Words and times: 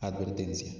Advertencia. 0.00 0.72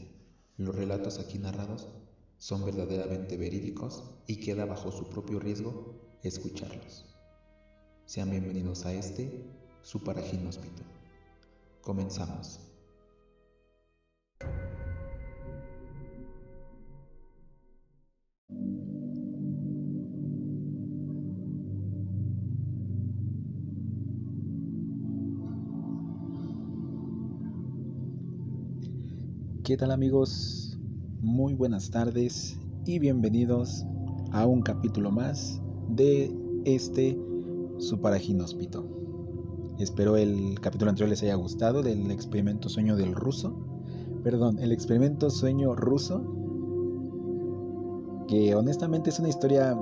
Los 0.59 0.77
relatos 0.77 1.19
aquí 1.19 1.39
narrados 1.39 1.89
son 2.37 2.65
verdaderamente 2.65 3.37
verídicos 3.37 4.05
y 4.29 4.37
queda 4.37 4.65
bajo 4.65 4.93
su 4.93 5.11
propio 5.11 5.41
riesgo 5.41 6.19
escucharlos. 6.23 7.05
Sean 8.05 8.31
bienvenidos 8.31 8.87
a 8.87 8.93
este, 8.93 9.45
su 9.83 10.05
paraginóspito. 10.05 10.85
Comenzamos. 11.81 12.68
¿Qué 29.69 29.77
tal 29.77 29.91
amigos? 29.91 30.79
Muy 31.21 31.53
buenas 31.53 31.91
tardes 31.91 32.59
y 32.87 32.99
bienvenidos 33.01 33.85
a 34.33 34.47
un 34.47 34.63
capítulo 34.63 35.11
más 35.11 35.61
de 35.91 36.35
este 36.65 37.21
su 37.77 38.01
paraginóspito. 38.01 38.87
Espero 39.79 40.17
el 40.17 40.59
capítulo 40.63 40.89
anterior 40.89 41.11
les 41.11 41.23
haya 41.23 41.35
gustado 41.35 41.83
del 41.83 42.11
experimento 42.11 42.71
sueño 42.71 42.97
del 42.97 43.15
ruso. 43.15 43.59
Perdón, 44.25 44.59
el 44.59 44.73
experimento 44.73 45.29
sueño 45.29 45.75
ruso. 45.75 46.23
Que 48.27 48.55
honestamente 48.55 49.11
es 49.11 49.19
una 49.19 49.29
historia 49.29 49.77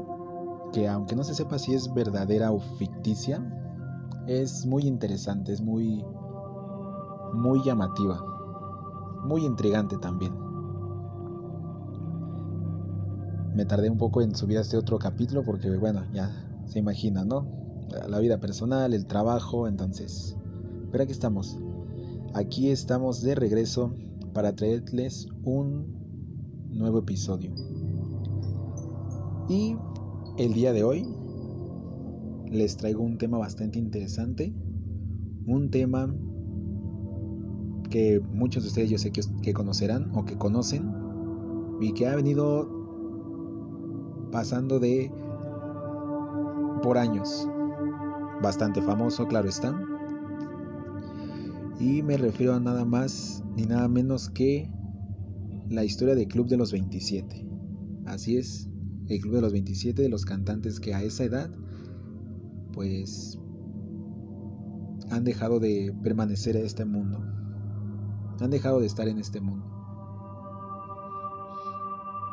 que 0.73 0.89
aunque 0.89 1.15
no 1.15 1.23
se 1.23 1.33
sepa 1.33 1.61
si 1.61 1.75
es 1.75 1.95
verdadera 1.95 2.51
o 2.51 2.59
ficticia, 2.77 3.41
es 4.27 4.67
muy 4.67 4.83
interesante, 4.83 5.53
es 5.53 5.61
muy 5.61 6.05
muy 7.35 7.63
llamativa 7.63 8.36
muy 9.27 9.45
intrigante 9.45 9.99
también. 9.99 10.33
Me 13.55 13.65
tardé 13.65 13.91
un 13.91 13.99
poco 13.99 14.23
en 14.23 14.35
subir 14.35 14.59
este 14.59 14.77
otro 14.77 14.99
capítulo 14.99 15.45
porque, 15.45 15.75
bueno, 15.77 16.05
ya 16.13 16.31
se 16.67 16.79
imagina, 16.79 17.25
¿no? 17.25 17.47
La 18.09 18.19
vida 18.19 18.39
personal, 18.39 18.93
el 18.93 19.07
trabajo, 19.07 19.67
entonces. 19.69 20.37
Pero 20.91 21.05
aquí 21.05 21.13
estamos. 21.13 21.59
Aquí 22.35 22.71
estamos 22.71 23.23
de 23.23 23.35
regreso 23.35 23.95
para 24.35 24.55
traerles 24.55 25.29
un 25.45 25.87
nuevo 26.71 26.99
episodio. 26.99 27.53
Y 29.49 29.77
el 30.37 30.53
día 30.53 30.73
de 30.73 30.85
hoy 30.85 31.07
les 32.51 32.77
traigo 32.77 33.03
un 33.03 33.17
tema 33.17 33.39
bastante 33.39 33.79
interesante. 33.79 34.55
Un 35.47 35.71
tema 35.71 36.15
que 37.89 38.21
muchos 38.33 38.63
de 38.63 38.69
ustedes 38.69 38.91
yo 38.91 38.99
sé 38.99 39.13
que, 39.13 39.53
conocerán 39.53 40.11
o 40.15 40.25
que 40.25 40.37
conocen 40.37 40.93
y 41.81 41.93
que 41.93 42.07
ha 42.07 42.17
venido 42.17 42.71
pasando 44.33 44.79
de 44.79 45.11
por 46.83 46.99
años. 46.99 47.49
Bastante 48.43 48.83
famoso, 48.83 49.27
claro 49.27 49.49
está. 49.49 49.81
Y 51.81 52.03
me 52.03 52.17
refiero 52.17 52.55
a 52.55 52.61
nada 52.61 52.85
más 52.85 53.43
ni 53.57 53.65
nada 53.65 53.89
menos 53.89 54.31
que 54.31 54.71
la 55.69 55.85
historia 55.85 56.15
del 56.15 56.29
Club 56.29 56.49
de 56.49 56.57
los 56.57 56.73
27. 56.73 57.47
Así 58.07 58.37
es, 58.37 58.69
el 59.09 59.21
Club 59.21 59.35
de 59.35 59.41
los 59.43 59.53
27 59.53 60.03
de 60.03 60.09
los 60.09 60.25
cantantes 60.25 60.81
que 60.81 60.95
a 60.95 61.03
esa 61.03 61.25
edad 61.25 61.51
pues 62.73 63.39
han 65.11 65.25
dejado 65.25 65.61
de 65.61 65.95
permanecer 66.03 66.57
en 66.57 66.67
este 66.67 66.85
mundo 66.85 67.36
han 68.45 68.51
dejado 68.51 68.81
de 68.81 68.87
estar 68.87 69.09
en 69.09 69.19
este 69.19 69.41
mundo. 69.41 69.67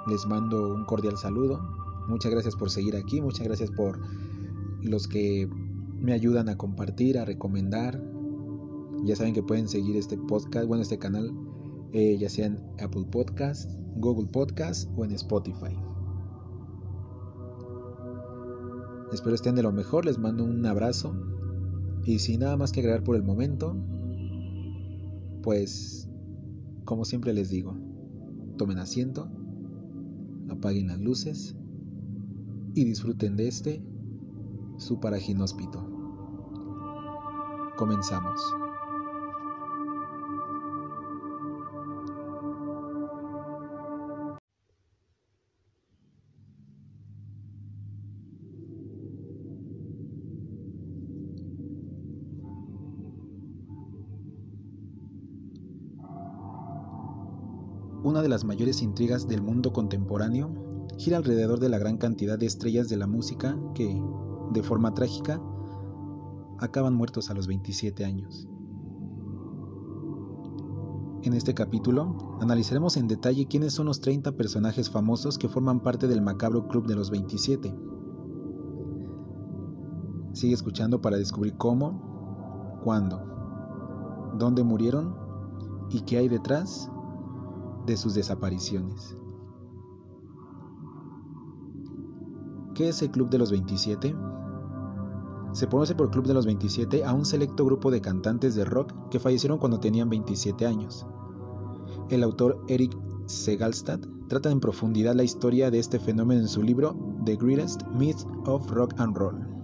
Les 0.08 0.26
mando 0.26 0.74
un 0.74 0.86
cordial 0.86 1.18
saludo. 1.18 1.62
Muchas 2.08 2.32
gracias 2.32 2.56
por 2.56 2.70
seguir 2.70 2.96
aquí. 2.96 3.22
Muchas 3.22 3.48
gracias 3.48 3.72
por 3.72 4.00
los 4.82 5.08
que 5.08 5.50
me 6.00 6.12
ayudan 6.12 6.50
a 6.50 6.58
compartir, 6.58 7.18
a 7.18 7.26
recomendar. 7.26 8.04
Ya 9.06 9.16
saben 9.16 9.34
que 9.34 9.44
pueden 9.44 9.68
seguir 9.68 9.96
este 9.96 10.18
podcast, 10.18 10.68
bueno, 10.68 10.82
este 10.82 11.00
canal, 11.00 11.32
eh, 11.94 12.18
ya 12.18 12.30
sea 12.30 12.48
en 12.48 12.60
Apple 12.82 13.06
Podcast, 13.10 13.72
Google 13.96 14.28
Podcast 14.28 14.90
o 14.98 15.06
en 15.06 15.12
Spotify. 15.12 15.78
Espero 19.14 19.36
estén 19.36 19.56
de 19.56 19.64
lo 19.64 19.72
mejor. 19.72 20.06
Les 20.06 20.18
mando 20.18 20.44
un 20.44 20.66
abrazo. 20.66 21.16
Y 22.04 22.20
sin 22.20 22.42
nada 22.42 22.58
más 22.58 22.72
que 22.72 22.82
agregar 22.82 23.04
por 23.04 23.16
el 23.16 23.24
momento, 23.24 23.78
pues, 25.44 26.10
como 26.86 27.06
siempre 27.06 27.34
les 27.34 27.50
digo, 27.50 27.78
tomen 28.58 28.80
asiento, 28.80 29.30
apaguen 30.50 30.88
las 30.88 31.00
luces 31.00 31.56
y 32.74 32.86
disfruten 32.86 33.36
de 33.36 33.48
este, 33.48 33.84
su 34.78 35.00
paraginóspito. 35.00 35.88
Comenzamos. 37.78 38.63
De 58.24 58.30
las 58.30 58.44
mayores 58.46 58.82
intrigas 58.82 59.28
del 59.28 59.44
mundo 59.44 59.72
contemporáneo 59.74 60.50
gira 60.98 61.18
alrededor 61.18 61.60
de 61.60 61.70
la 61.70 61.78
gran 61.78 61.98
cantidad 61.98 62.38
de 62.38 62.46
estrellas 62.46 62.90
de 62.90 62.98
la 62.98 63.08
música 63.08 63.58
que, 63.76 64.02
de 64.52 64.64
forma 64.64 64.94
trágica, 64.94 65.42
acaban 66.60 66.94
muertos 66.94 67.30
a 67.30 67.34
los 67.34 67.48
27 67.48 68.06
años. 68.06 68.48
En 71.24 71.34
este 71.34 71.54
capítulo 71.54 72.38
analizaremos 72.42 72.98
en 72.98 73.08
detalle 73.08 73.48
quiénes 73.48 73.74
son 73.74 73.86
los 73.86 74.02
30 74.02 74.34
personajes 74.34 74.90
famosos 74.90 75.38
que 75.38 75.48
forman 75.48 75.82
parte 75.82 76.08
del 76.08 76.22
macabro 76.22 76.68
Club 76.68 76.86
de 76.86 76.96
los 76.96 77.12
27. 77.12 77.74
Sigue 80.34 80.54
escuchando 80.54 81.02
para 81.02 81.18
descubrir 81.18 81.56
cómo, 81.58 82.80
cuándo, 82.84 83.22
dónde 84.38 84.64
murieron 84.64 85.16
y 85.90 86.02
qué 86.02 86.18
hay 86.18 86.28
detrás 86.28 86.90
de 87.86 87.98
sus 87.98 88.14
desapariciones. 88.14 89.16
¿Qué 92.76 92.90
es 92.90 93.02
el 93.02 93.12
Club 93.12 93.30
de 93.30 93.38
los 93.38 93.52
27? 93.52 94.16
Se 95.52 95.68
conoce 95.68 95.94
por 95.94 96.10
Club 96.10 96.26
de 96.26 96.34
los 96.34 96.48
27 96.48 97.06
a 97.06 97.14
un 97.14 97.26
selecto 97.26 97.64
grupo 97.66 97.92
de 97.92 98.02
cantantes 98.02 98.56
de 98.56 98.66
rock 98.66 98.92
que 99.10 99.20
fallecieron 99.20 99.60
cuando 99.60 99.80
tenían 99.80 100.10
27 100.10 100.66
años. 100.66 101.06
El 102.10 102.24
autor 102.24 102.64
Eric 102.68 102.98
Segalstad 103.28 104.00
trata 104.28 104.50
en 104.50 104.60
profundidad 104.60 105.14
la 105.14 105.24
historia 105.24 105.70
de 105.70 105.78
este 105.78 106.00
fenómeno 106.00 106.42
en 106.42 106.48
su 106.48 106.64
libro 106.64 106.98
The 107.26 107.36
Greatest 107.36 107.84
Myth 107.90 108.26
of 108.46 108.70
Rock 108.72 108.96
and 108.98 109.16
Roll. 109.16 109.63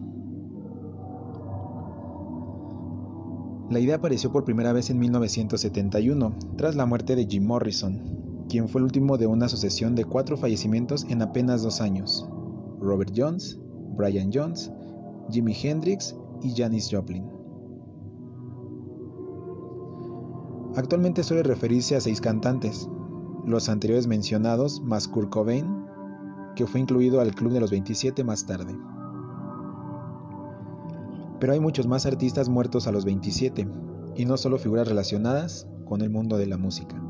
La 3.70 3.80
idea 3.80 3.98
apareció 3.98 4.32
por 4.32 4.46
primera 4.46 4.74
vez 4.74 4.90
en 4.90 4.98
1971, 4.98 6.36
tras 6.58 6.76
la 6.76 6.88
muerte 6.88 7.16
de 7.16 7.28
Jim 7.28 7.46
Morrison, 7.46 8.46
quien 8.50 8.68
fue 8.68 8.80
el 8.80 8.86
último 8.86 9.20
de 9.20 9.28
una 9.28 9.48
sucesión 9.48 9.94
de 9.94 10.06
cuatro 10.06 10.38
fallecimientos 10.38 11.06
en 11.08 11.22
apenas 11.22 11.62
dos 11.62 11.80
años. 11.80 12.28
Robert 12.80 13.14
Jones, 13.16 13.60
Brian 13.96 14.32
Jones, 14.34 14.72
Jimi 15.30 15.54
Hendrix 15.54 16.16
y 16.42 16.56
Janis 16.56 16.90
Joplin. 16.92 17.30
Actualmente 20.76 21.22
suele 21.22 21.44
referirse 21.44 21.96
a 21.96 22.02
seis 22.02 22.22
cantantes, 22.22 22.90
los 23.46 23.70
anteriores 23.70 24.08
mencionados 24.08 24.82
más 24.82 25.08
Kurt 25.08 25.30
Cobain, 25.30 25.86
que 26.56 26.66
fue 26.66 26.80
incluido 26.80 27.22
al 27.22 27.36
Club 27.36 27.52
de 27.52 27.60
los 27.60 27.70
27 27.70 28.24
más 28.24 28.48
tarde 28.48 28.76
pero 31.40 31.54
hay 31.54 31.60
muchos 31.60 31.88
más 31.88 32.06
artistas 32.06 32.50
muertos 32.50 32.88
a 32.88 32.92
los 32.92 33.06
27, 33.06 33.68
y 34.16 34.26
no 34.26 34.38
solo 34.38 34.58
figuras 34.58 34.88
relacionadas 34.88 35.68
con 35.86 36.02
el 36.02 36.10
mundo 36.10 36.38
de 36.38 36.46
la 36.46 36.58
música. 36.58 37.02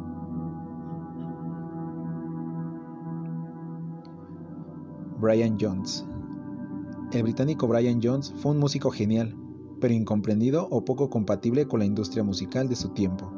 Brian 5.19 5.57
Jones 5.59 6.05
El 7.11 7.23
británico 7.23 7.67
Brian 7.67 7.99
Jones 8.01 8.33
fue 8.37 8.51
un 8.51 8.59
músico 8.59 8.89
genial, 8.89 9.35
pero 9.81 9.93
incomprendido 9.93 10.67
o 10.69 10.85
poco 10.85 11.09
compatible 11.09 11.67
con 11.67 11.79
la 11.79 11.85
industria 11.85 12.23
musical 12.23 12.69
de 12.69 12.75
su 12.75 12.89
tiempo. 12.89 13.31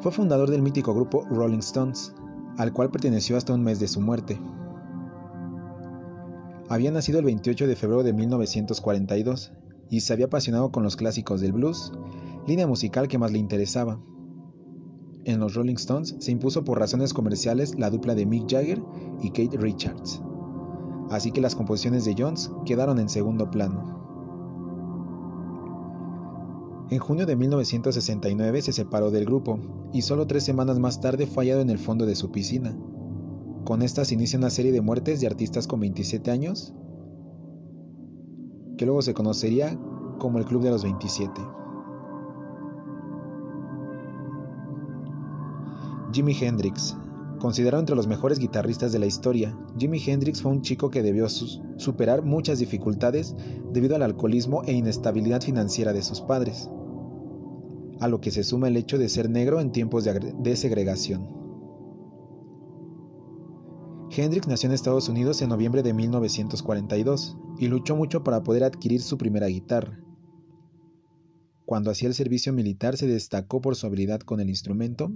Fue 0.00 0.12
fundador 0.12 0.50
del 0.50 0.62
mítico 0.62 0.92
grupo 0.94 1.24
Rolling 1.30 1.60
Stones, 1.60 2.14
al 2.58 2.72
cual 2.72 2.90
perteneció 2.90 3.36
hasta 3.36 3.54
un 3.54 3.62
mes 3.62 3.80
de 3.80 3.88
su 3.88 4.00
muerte. 4.00 4.38
Había 6.68 6.90
nacido 6.90 7.18
el 7.18 7.24
28 7.24 7.66
de 7.66 7.76
febrero 7.76 8.02
de 8.02 8.12
1942 8.12 9.52
y 9.90 10.00
se 10.00 10.12
había 10.12 10.26
apasionado 10.26 10.70
con 10.70 10.82
los 10.82 10.96
clásicos 10.96 11.40
del 11.40 11.52
blues, 11.52 11.92
línea 12.46 12.66
musical 12.66 13.08
que 13.08 13.18
más 13.18 13.32
le 13.32 13.38
interesaba. 13.38 14.00
en 15.24 15.40
los 15.40 15.54
Rolling 15.54 15.76
Stones 15.76 16.16
se 16.18 16.32
impuso 16.32 16.64
por 16.64 16.78
razones 16.78 17.14
comerciales 17.14 17.78
la 17.78 17.88
dupla 17.88 18.14
de 18.14 18.26
Mick 18.26 18.50
Jagger 18.50 18.82
y 19.22 19.30
Kate 19.30 19.56
Richards, 19.56 20.20
así 21.10 21.32
que 21.32 21.40
las 21.40 21.54
composiciones 21.54 22.04
de 22.04 22.14
Jones 22.18 22.50
quedaron 22.66 22.98
en 22.98 23.08
segundo 23.08 23.50
plano. 23.50 23.94
En 26.90 26.98
junio 26.98 27.24
de 27.24 27.36
1969 27.36 28.60
se 28.60 28.72
separó 28.72 29.10
del 29.10 29.24
grupo 29.24 29.58
y 29.92 30.02
solo 30.02 30.26
tres 30.26 30.44
semanas 30.44 30.78
más 30.78 31.00
tarde 31.00 31.26
fue 31.26 31.44
hallado 31.44 31.62
en 31.62 31.70
el 31.70 31.78
fondo 31.78 32.04
de 32.04 32.14
su 32.14 32.30
piscina. 32.30 32.76
Con 33.64 33.80
estas 33.80 34.12
inicia 34.12 34.38
una 34.38 34.50
serie 34.50 34.72
de 34.72 34.82
muertes 34.82 35.20
de 35.20 35.26
artistas 35.26 35.66
con 35.66 35.80
27 35.80 36.30
años, 36.30 36.74
que 38.76 38.86
luego 38.86 39.02
se 39.02 39.14
conocería 39.14 39.78
como 40.18 40.38
el 40.38 40.44
Club 40.44 40.62
de 40.62 40.70
los 40.70 40.82
27. 40.82 41.40
Jimi 46.12 46.36
Hendrix. 46.40 46.96
Considerado 47.40 47.80
entre 47.80 47.96
los 47.96 48.06
mejores 48.06 48.38
guitarristas 48.38 48.92
de 48.92 49.00
la 49.00 49.06
historia, 49.06 49.58
Jimi 49.76 50.00
Hendrix 50.04 50.40
fue 50.40 50.52
un 50.52 50.62
chico 50.62 50.90
que 50.90 51.02
debió 51.02 51.28
superar 51.28 52.22
muchas 52.22 52.58
dificultades 52.60 53.34
debido 53.72 53.96
al 53.96 54.02
alcoholismo 54.02 54.62
e 54.64 54.72
inestabilidad 54.72 55.42
financiera 55.42 55.92
de 55.92 56.02
sus 56.02 56.20
padres, 56.20 56.70
a 58.00 58.08
lo 58.08 58.20
que 58.20 58.30
se 58.30 58.44
suma 58.44 58.68
el 58.68 58.76
hecho 58.76 58.96
de 58.96 59.08
ser 59.08 59.28
negro 59.28 59.60
en 59.60 59.72
tiempos 59.72 60.04
de 60.04 60.56
segregación. 60.56 61.43
Hendrix 64.16 64.46
nació 64.46 64.68
en 64.68 64.74
Estados 64.74 65.08
Unidos 65.08 65.42
en 65.42 65.48
noviembre 65.48 65.82
de 65.82 65.92
1942 65.92 67.36
y 67.58 67.66
luchó 67.66 67.96
mucho 67.96 68.22
para 68.22 68.44
poder 68.44 68.62
adquirir 68.62 69.02
su 69.02 69.18
primera 69.18 69.48
guitarra. 69.48 69.98
Cuando 71.64 71.90
hacía 71.90 72.08
el 72.08 72.14
servicio 72.14 72.52
militar 72.52 72.96
se 72.96 73.08
destacó 73.08 73.60
por 73.60 73.74
su 73.74 73.86
habilidad 73.86 74.20
con 74.20 74.40
el 74.40 74.48
instrumento 74.48 75.10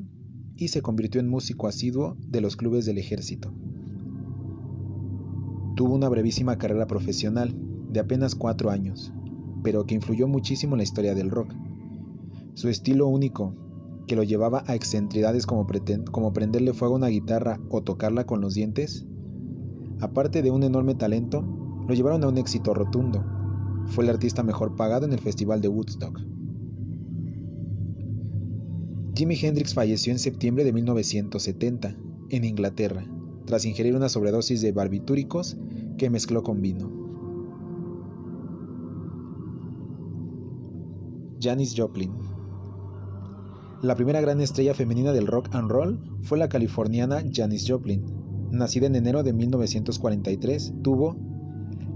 y 0.56 0.68
se 0.68 0.82
convirtió 0.82 1.20
en 1.20 1.28
músico 1.28 1.68
asiduo 1.68 2.16
de 2.26 2.40
los 2.40 2.56
clubes 2.56 2.86
del 2.86 2.98
ejército. 2.98 3.52
Tuvo 5.76 5.94
una 5.94 6.08
brevísima 6.08 6.58
carrera 6.58 6.88
profesional 6.88 7.54
de 7.90 8.00
apenas 8.00 8.34
cuatro 8.34 8.70
años, 8.70 9.12
pero 9.62 9.86
que 9.86 9.94
influyó 9.94 10.26
muchísimo 10.26 10.74
en 10.74 10.78
la 10.78 10.84
historia 10.84 11.14
del 11.14 11.30
rock. 11.30 11.54
Su 12.54 12.68
estilo 12.68 13.06
único, 13.06 13.54
que 14.08 14.16
lo 14.16 14.24
llevaba 14.24 14.64
a 14.66 14.74
excentridades 14.74 15.46
como, 15.46 15.68
como 16.10 16.32
prenderle 16.32 16.72
fuego 16.72 16.94
a 16.94 16.98
una 16.98 17.08
guitarra 17.08 17.60
o 17.70 17.82
tocarla 17.82 18.26
con 18.26 18.40
los 18.40 18.54
dientes, 18.54 19.06
aparte 20.00 20.42
de 20.42 20.50
un 20.50 20.64
enorme 20.64 20.96
talento, 20.96 21.44
lo 21.86 21.94
llevaron 21.94 22.24
a 22.24 22.28
un 22.28 22.38
éxito 22.38 22.74
rotundo. 22.74 23.24
Fue 23.86 24.02
el 24.02 24.10
artista 24.10 24.42
mejor 24.42 24.74
pagado 24.74 25.06
en 25.06 25.12
el 25.12 25.20
Festival 25.20 25.60
de 25.60 25.68
Woodstock. 25.68 26.20
Jimi 29.14 29.36
Hendrix 29.40 29.74
falleció 29.74 30.12
en 30.12 30.18
septiembre 30.18 30.64
de 30.64 30.72
1970 30.72 31.96
en 32.30 32.44
Inglaterra, 32.44 33.04
tras 33.46 33.64
ingerir 33.64 33.94
una 33.94 34.08
sobredosis 34.08 34.60
de 34.60 34.72
barbitúricos 34.72 35.56
que 35.96 36.10
mezcló 36.10 36.42
con 36.42 36.60
vino. 36.60 36.90
Janis 41.40 41.74
Joplin 41.76 42.27
La 43.80 43.94
primera 43.94 44.20
gran 44.20 44.40
estrella 44.40 44.74
femenina 44.74 45.12
del 45.12 45.28
rock 45.28 45.54
and 45.54 45.70
roll 45.70 46.00
fue 46.22 46.36
la 46.36 46.48
californiana 46.48 47.22
Janis 47.32 47.64
Joplin. 47.68 48.04
Nacida 48.50 48.88
en 48.88 48.96
enero 48.96 49.22
de 49.22 49.32
1943, 49.32 50.74
tuvo, 50.82 51.16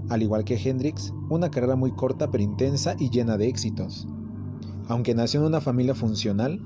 al 0.07 0.21
igual 0.21 0.45
que 0.45 0.55
Hendrix, 0.55 1.13
una 1.29 1.51
carrera 1.51 1.75
muy 1.75 1.91
corta 1.91 2.31
pero 2.31 2.41
intensa 2.41 2.95
y 2.97 3.09
llena 3.09 3.37
de 3.37 3.49
éxitos. 3.49 4.07
Aunque 4.87 5.13
nació 5.13 5.41
en 5.41 5.47
una 5.47 5.59
familia 5.59 5.93
funcional, 5.93 6.61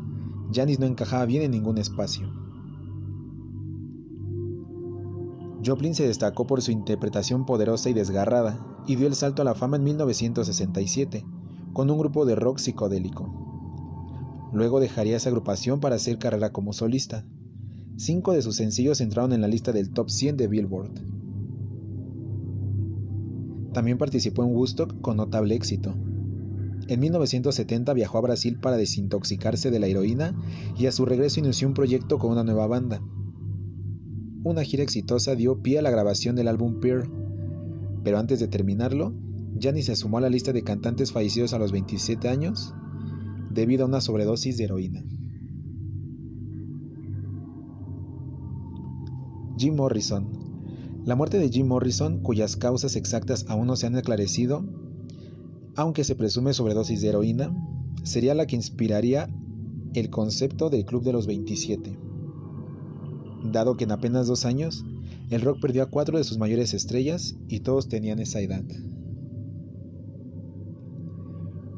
Janis 0.53 0.79
no 0.79 0.85
encajaba 0.85 1.25
bien 1.25 1.41
en 1.41 1.51
ningún 1.51 1.79
espacio. 1.79 2.31
Joplin 5.65 5.95
se 5.95 6.05
destacó 6.05 6.45
por 6.45 6.61
su 6.61 6.69
interpretación 6.69 7.47
poderosa 7.47 7.89
y 7.89 7.93
desgarrada, 7.93 8.83
y 8.85 8.97
dio 8.97 9.07
el 9.07 9.15
salto 9.15 9.41
a 9.41 9.45
la 9.45 9.55
fama 9.55 9.77
en 9.77 9.83
1967, 9.83 11.25
con 11.73 11.89
un 11.89 11.97
grupo 11.97 12.23
de 12.25 12.35
rock 12.35 12.59
psicodélico. 12.59 13.46
Luego 14.53 14.79
dejaría 14.79 15.17
esa 15.17 15.29
agrupación 15.29 15.79
para 15.79 15.95
hacer 15.95 16.17
carrera 16.17 16.51
como 16.51 16.73
solista. 16.73 17.25
Cinco 17.97 18.33
de 18.33 18.41
sus 18.41 18.55
sencillos 18.55 19.01
entraron 19.01 19.33
en 19.33 19.41
la 19.41 19.47
lista 19.47 19.71
del 19.71 19.91
top 19.91 20.09
100 20.09 20.37
de 20.37 20.47
Billboard. 20.47 20.91
También 23.73 23.97
participó 23.97 24.43
en 24.43 24.55
Woodstock 24.55 25.01
con 25.01 25.17
notable 25.17 25.55
éxito, 25.55 25.95
en 26.89 27.01
1970 27.01 27.93
viajó 27.93 28.17
a 28.17 28.21
Brasil 28.21 28.57
para 28.59 28.77
desintoxicarse 28.77 29.71
de 29.71 29.79
la 29.79 29.87
heroína 29.87 30.33
y 30.77 30.85
a 30.85 30.93
su 30.93 31.05
regreso 31.05 31.41
inició 31.41 31.67
un 31.67 31.73
proyecto 31.73 32.17
con 32.17 32.31
una 32.31 32.45
nueva 32.45 32.65
banda. 32.67 33.01
Una 34.43 34.63
gira 34.63 34.83
exitosa 34.83 35.35
dio 35.35 35.61
pie 35.61 35.79
a 35.79 35.81
la 35.81 35.91
grabación 35.91 36.37
del 36.37 36.47
álbum 36.47 36.79
Pearl, 36.79 37.11
pero 38.05 38.19
antes 38.19 38.39
de 38.39 38.47
terminarlo, 38.47 39.13
Janis 39.59 39.87
se 39.87 39.97
sumó 39.97 40.19
a 40.19 40.21
la 40.21 40.29
lista 40.29 40.53
de 40.53 40.63
cantantes 40.63 41.11
fallecidos 41.11 41.53
a 41.53 41.59
los 41.59 41.73
27 41.73 42.29
años 42.29 42.73
debido 43.57 43.83
a 43.83 43.87
una 43.87 44.01
sobredosis 44.01 44.55
de 44.57 44.65
heroína. 44.65 45.03
Jim 49.57 49.75
Morrison. 49.75 50.27
La 51.05 51.15
muerte 51.15 51.39
de 51.39 51.49
Jim 51.49 51.65
Morrison, 51.65 52.19
cuyas 52.21 52.55
causas 52.55 52.95
exactas 52.95 53.47
aún 53.49 53.65
no 53.65 53.75
se 53.75 53.87
han 53.87 53.95
esclarecido, 53.95 54.63
aunque 55.75 56.03
se 56.03 56.13
presume 56.13 56.53
sobredosis 56.53 57.01
de 57.01 57.09
heroína, 57.09 57.51
sería 58.03 58.35
la 58.35 58.45
que 58.45 58.55
inspiraría 58.55 59.27
el 59.95 60.11
concepto 60.11 60.69
del 60.69 60.85
Club 60.85 61.03
de 61.03 61.13
los 61.13 61.25
27. 61.25 61.97
Dado 63.51 63.75
que 63.75 63.85
en 63.85 63.91
apenas 63.91 64.27
dos 64.27 64.45
años, 64.45 64.85
el 65.31 65.41
rock 65.41 65.59
perdió 65.59 65.81
a 65.81 65.89
cuatro 65.89 66.19
de 66.19 66.23
sus 66.23 66.37
mayores 66.37 66.75
estrellas 66.75 67.35
y 67.47 67.61
todos 67.61 67.89
tenían 67.89 68.19
esa 68.19 68.39
edad. 68.39 68.63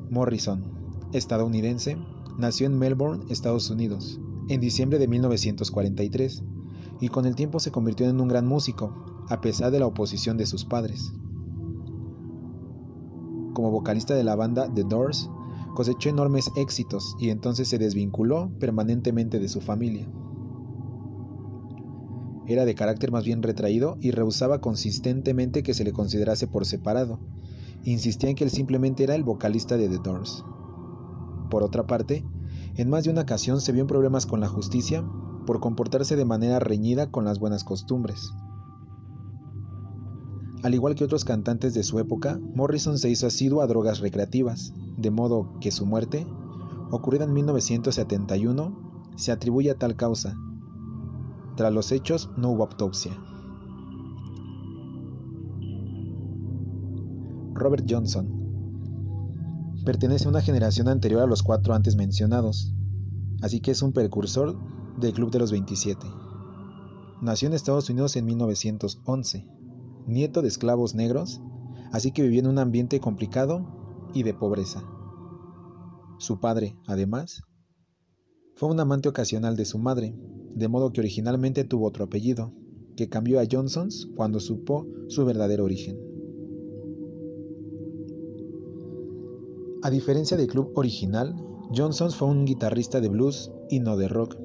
Morrison, 0.09 0.78
estadounidense, 1.13 1.97
nació 2.37 2.67
en 2.67 2.77
Melbourne, 2.77 3.25
Estados 3.29 3.69
Unidos, 3.69 4.19
en 4.47 4.61
diciembre 4.61 4.99
de 4.99 5.07
1943, 5.07 6.43
y 7.01 7.07
con 7.09 7.25
el 7.25 7.35
tiempo 7.35 7.59
se 7.59 7.71
convirtió 7.71 8.09
en 8.09 8.19
un 8.19 8.27
gran 8.27 8.47
músico, 8.47 9.25
a 9.29 9.41
pesar 9.41 9.71
de 9.71 9.79
la 9.79 9.87
oposición 9.87 10.37
de 10.37 10.45
sus 10.45 10.65
padres 10.65 11.13
como 13.59 13.71
vocalista 13.71 14.15
de 14.15 14.23
la 14.23 14.37
banda 14.37 14.73
The 14.73 14.85
Doors, 14.85 15.29
cosechó 15.75 16.07
enormes 16.07 16.49
éxitos 16.55 17.17
y 17.19 17.29
entonces 17.29 17.67
se 17.67 17.77
desvinculó 17.77 18.49
permanentemente 18.57 19.37
de 19.37 19.49
su 19.49 19.59
familia. 19.59 20.07
Era 22.47 22.63
de 22.63 22.73
carácter 22.73 23.11
más 23.11 23.25
bien 23.25 23.43
retraído 23.43 23.97
y 23.99 24.11
rehusaba 24.11 24.61
consistentemente 24.61 25.61
que 25.61 25.73
se 25.73 25.83
le 25.83 25.91
considerase 25.91 26.47
por 26.47 26.65
separado. 26.65 27.19
Insistía 27.83 28.29
en 28.29 28.37
que 28.37 28.45
él 28.45 28.49
simplemente 28.49 29.03
era 29.03 29.15
el 29.15 29.25
vocalista 29.25 29.75
de 29.75 29.89
The 29.89 29.99
Doors. 30.03 30.45
Por 31.49 31.63
otra 31.63 31.87
parte, 31.87 32.25
en 32.75 32.89
más 32.89 33.03
de 33.03 33.09
una 33.09 33.21
ocasión 33.21 33.59
se 33.59 33.71
vio 33.71 33.81
en 33.81 33.87
problemas 33.87 34.25
con 34.25 34.39
la 34.39 34.47
justicia 34.47 35.03
por 35.45 35.59
comportarse 35.59 36.15
de 36.15 36.25
manera 36.25 36.59
reñida 36.59 37.09
con 37.09 37.25
las 37.25 37.39
buenas 37.39 37.63
costumbres. 37.63 38.31
Al 40.61 40.75
igual 40.75 40.95
que 40.95 41.05
otros 41.05 41.25
cantantes 41.25 41.73
de 41.73 41.83
su 41.83 41.99
época, 41.99 42.39
Morrison 42.53 42.97
se 42.97 43.09
hizo 43.09 43.27
asiduo 43.27 43.61
a 43.61 43.67
drogas 43.67 43.99
recreativas, 43.99 44.73
de 44.97 45.09
modo 45.09 45.53
que 45.59 45.71
su 45.71 45.85
muerte, 45.85 46.27
ocurrida 46.91 47.23
en 47.23 47.33
1971, 47.33 49.11
se 49.15 49.31
atribuye 49.31 49.71
a 49.71 49.75
tal 49.75 49.95
causa. 49.95 50.35
Tras 51.55 51.73
los 51.73 51.91
hechos 51.91 52.29
no 52.37 52.51
hubo 52.51 52.63
autopsia. 52.63 53.17
Robert 57.53 57.85
Johnson 57.89 58.38
pertenece 59.89 60.27
a 60.27 60.29
una 60.29 60.41
generación 60.41 60.87
anterior 60.87 61.23
a 61.23 61.25
los 61.25 61.41
cuatro 61.41 61.73
antes 61.73 61.95
mencionados, 61.95 62.75
así 63.41 63.59
que 63.59 63.71
es 63.71 63.81
un 63.81 63.91
precursor 63.91 64.55
del 64.99 65.13
Club 65.13 65.31
de 65.31 65.39
los 65.39 65.51
27. 65.51 66.05
Nació 67.23 67.47
en 67.47 67.55
Estados 67.55 67.89
Unidos 67.89 68.15
en 68.15 68.25
1911 68.25 69.47
nieto 70.05 70.43
de 70.43 70.47
esclavos 70.47 70.93
negros, 70.93 71.41
así 71.91 72.11
que 72.11 72.21
vivía 72.21 72.41
en 72.41 72.45
un 72.45 72.59
ambiente 72.59 72.99
complicado 72.99 73.65
y 74.13 74.21
de 74.21 74.35
pobreza. 74.35 74.83
Su 76.19 76.39
padre, 76.39 76.77
además, 76.85 77.41
fue 78.53 78.69
un 78.69 78.79
amante 78.79 79.09
ocasional 79.09 79.55
de 79.55 79.65
su 79.65 79.79
madre, 79.79 80.15
de 80.53 80.67
modo 80.67 80.93
que 80.93 81.01
originalmente 81.01 81.63
tuvo 81.63 81.87
otro 81.87 82.03
apellido, 82.03 82.53
que 82.95 83.09
cambió 83.09 83.39
a 83.39 83.47
Johnsons 83.51 84.07
cuando 84.15 84.39
supo 84.39 84.85
su 85.07 85.25
verdadero 85.25 85.63
origen. 85.63 86.08
A 89.81 89.89
diferencia 89.89 90.35
del 90.35 90.47
club 90.47 90.71
original, 90.75 91.35
Johnsons 91.75 92.15
fue 92.15 92.27
un 92.27 92.45
guitarrista 92.45 92.99
de 92.99 93.09
blues 93.09 93.51
y 93.69 93.79
no 93.79 93.95
de 93.97 94.07
rock. 94.07 94.37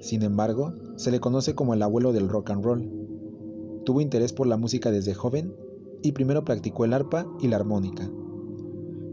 Sin 0.00 0.22
embargo, 0.22 0.74
se 0.96 1.10
le 1.10 1.20
conoce 1.20 1.54
como 1.54 1.74
el 1.74 1.82
abuelo 1.82 2.12
del 2.12 2.28
rock 2.28 2.50
and 2.50 2.64
roll, 2.64 2.98
Tuvo 3.88 4.02
interés 4.02 4.34
por 4.34 4.46
la 4.46 4.58
música 4.58 4.90
desde 4.90 5.14
joven 5.14 5.54
y 6.02 6.12
primero 6.12 6.44
practicó 6.44 6.84
el 6.84 6.92
arpa 6.92 7.26
y 7.40 7.48
la 7.48 7.56
armónica, 7.56 8.10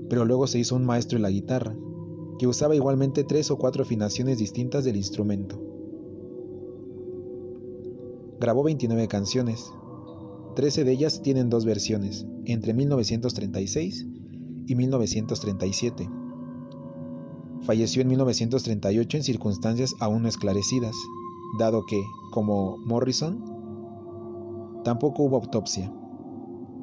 pero 0.09 0.25
luego 0.25 0.47
se 0.47 0.59
hizo 0.59 0.75
un 0.75 0.83
maestro 0.83 1.15
en 1.15 1.21
la 1.21 1.29
guitarra. 1.29 1.77
que 2.37 2.47
usaba 2.47 2.75
igualmente 2.75 3.23
tres 3.23 3.49
o 3.51 3.57
cuatro 3.57 3.83
afinaciones 3.83 4.37
distintas 4.37 4.83
del 4.83 4.97
instrumento. 4.97 5.57
Grabó 8.41 8.63
29 8.63 9.07
canciones, 9.07 9.71
13 10.57 10.83
de 10.83 10.91
ellas 10.91 11.21
tienen 11.21 11.49
dos 11.49 11.63
versiones, 11.63 12.25
entre 12.43 12.73
1936 12.73 14.07
y 14.67 14.75
1937. 14.75 16.09
Falleció 17.61 18.01
en 18.01 18.09
1938 18.09 19.17
en 19.17 19.23
circunstancias 19.23 19.95
aún 19.99 20.23
no 20.23 20.27
esclarecidas, 20.27 20.95
dado 21.57 21.85
que, 21.85 22.01
como 22.31 22.77
Morrison, 22.77 23.43
tampoco 24.83 25.23
hubo 25.23 25.37
autopsia. 25.37 25.91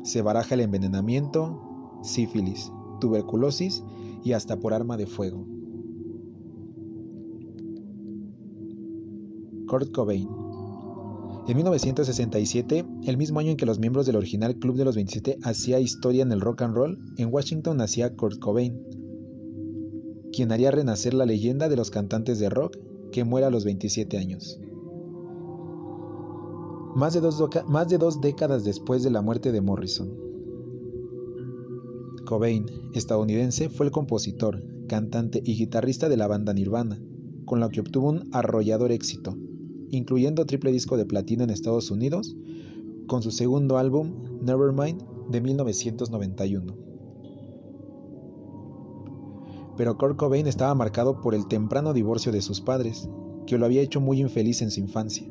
Se 0.03 0.23
baraja 0.23 0.55
el 0.55 0.61
envenenamiento, 0.63 2.01
sífilis, 2.03 2.73
tuberculosis 3.01 3.85
y 4.25 4.33
hasta 4.33 4.59
por 4.59 4.75
arma 4.75 4.97
de 4.97 5.07
fuego. 5.07 5.47
Kurt 9.69 9.93
Cobain. 9.93 10.42
En 11.49 11.57
1967, 11.57 12.85
el 13.05 13.17
mismo 13.17 13.41
año 13.41 13.51
en 13.51 13.57
que 13.57 13.67
los 13.67 13.81
miembros 13.81 14.07
del 14.07 14.15
original 14.15 14.55
Club 14.57 14.77
de 14.77 14.85
los 14.85 14.95
27 14.95 15.39
hacía 15.43 15.81
historia 15.81 16.23
en 16.23 16.31
el 16.31 16.41
rock 16.41 16.63
and 16.63 16.77
roll, 16.77 16.99
en 17.17 17.33
Washington 17.33 17.79
nacía 17.79 18.15
Kurt 18.15 18.39
Cobain, 18.39 18.81
quien 20.33 20.53
haría 20.53 20.71
renacer 20.71 21.15
la 21.15 21.27
leyenda 21.27 21.69
de 21.69 21.75
los 21.75 21.91
cantantes 21.91 22.39
de 22.39 22.49
rock 22.49 22.79
que 23.11 23.25
muere 23.25 23.47
a 23.49 23.51
los 23.51 23.65
27 23.65 24.19
años. 24.19 24.61
Más 26.95 27.13
de, 27.13 27.21
dos 27.21 27.43
más 27.67 27.89
de 27.89 27.99
dos 27.99 28.21
décadas 28.21 28.63
después 28.63 29.03
de 29.03 29.11
la 29.11 29.21
muerte 29.21 29.51
de 29.51 29.61
Morrison. 29.61 30.17
Cobain, 32.25 32.67
estadounidense, 32.95 33.69
fue 33.69 33.87
el 33.87 33.93
compositor, 33.93 34.63
cantante 34.87 35.43
y 35.45 35.57
guitarrista 35.57 36.09
de 36.09 36.17
la 36.17 36.29
banda 36.29 36.53
Nirvana, 36.53 37.03
con 37.47 37.59
la 37.59 37.69
que 37.69 37.81
obtuvo 37.81 38.11
un 38.11 38.29
arrollador 38.33 38.93
éxito, 38.93 39.37
incluyendo 39.93 40.47
triple 40.47 40.73
disco 40.73 40.97
de 40.97 41.05
platino 41.05 41.45
en 41.45 41.51
Estados 41.51 41.91
Unidos, 41.91 42.35
con 43.07 43.23
su 43.23 43.31
segundo 43.31 43.77
álbum, 43.77 44.41
Nevermind, 44.41 45.03
de 45.29 45.41
1991. 45.43 46.75
Pero 49.77 49.99
Kurt 49.99 50.17
Cobain 50.17 50.47
estaba 50.47 50.75
marcado 50.75 51.21
por 51.21 51.35
el 51.35 51.47
temprano 51.47 51.93
divorcio 51.93 52.33
de 52.33 52.41
sus 52.41 52.63
padres, 52.63 53.09
que 53.47 53.59
lo 53.59 53.67
había 53.67 53.83
hecho 53.83 54.01
muy 54.01 54.21
infeliz 54.21 54.63
en 54.63 54.71
su 54.71 54.81
infancia. 54.81 55.29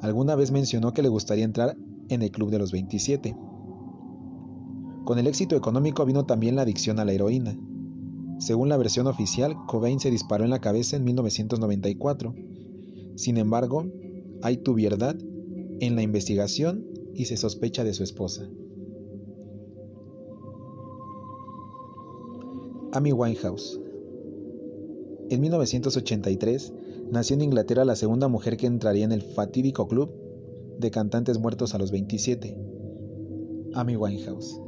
Alguna 0.00 0.36
vez 0.36 0.52
mencionó 0.52 0.92
que 0.92 1.02
le 1.02 1.08
gustaría 1.08 1.44
entrar 1.44 1.76
en 2.08 2.22
el 2.22 2.30
Club 2.30 2.50
de 2.50 2.60
los 2.60 2.70
27. 2.70 3.36
Con 5.04 5.18
el 5.18 5.26
éxito 5.26 5.56
económico 5.56 6.04
vino 6.04 6.24
también 6.24 6.54
la 6.54 6.62
adicción 6.62 7.00
a 7.00 7.04
la 7.04 7.12
heroína. 7.12 7.58
Según 8.38 8.68
la 8.68 8.76
versión 8.76 9.08
oficial, 9.08 9.56
Cobain 9.66 9.98
se 9.98 10.10
disparó 10.12 10.44
en 10.44 10.50
la 10.50 10.60
cabeza 10.60 10.96
en 10.96 11.04
1994 11.04 12.34
sin 13.16 13.38
embargo, 13.38 13.86
hay 14.42 14.58
tubierdad 14.58 15.16
en 15.80 15.96
la 15.96 16.02
investigación 16.02 16.86
y 17.14 17.24
se 17.24 17.36
sospecha 17.36 17.82
de 17.82 17.94
su 17.94 18.02
esposa. 18.04 18.48
Amy 22.92 23.12
Winehouse. 23.12 23.80
En 25.28 25.40
1983 25.40 26.72
nació 27.10 27.34
en 27.34 27.42
Inglaterra 27.42 27.84
la 27.84 27.96
segunda 27.96 28.28
mujer 28.28 28.56
que 28.56 28.66
entraría 28.66 29.04
en 29.04 29.12
el 29.12 29.22
fatídico 29.22 29.88
club 29.88 30.10
de 30.78 30.90
cantantes 30.90 31.38
muertos 31.38 31.74
a 31.74 31.78
los 31.78 31.90
27. 31.90 32.56
Amy 33.74 33.96
Winehouse. 33.96 34.60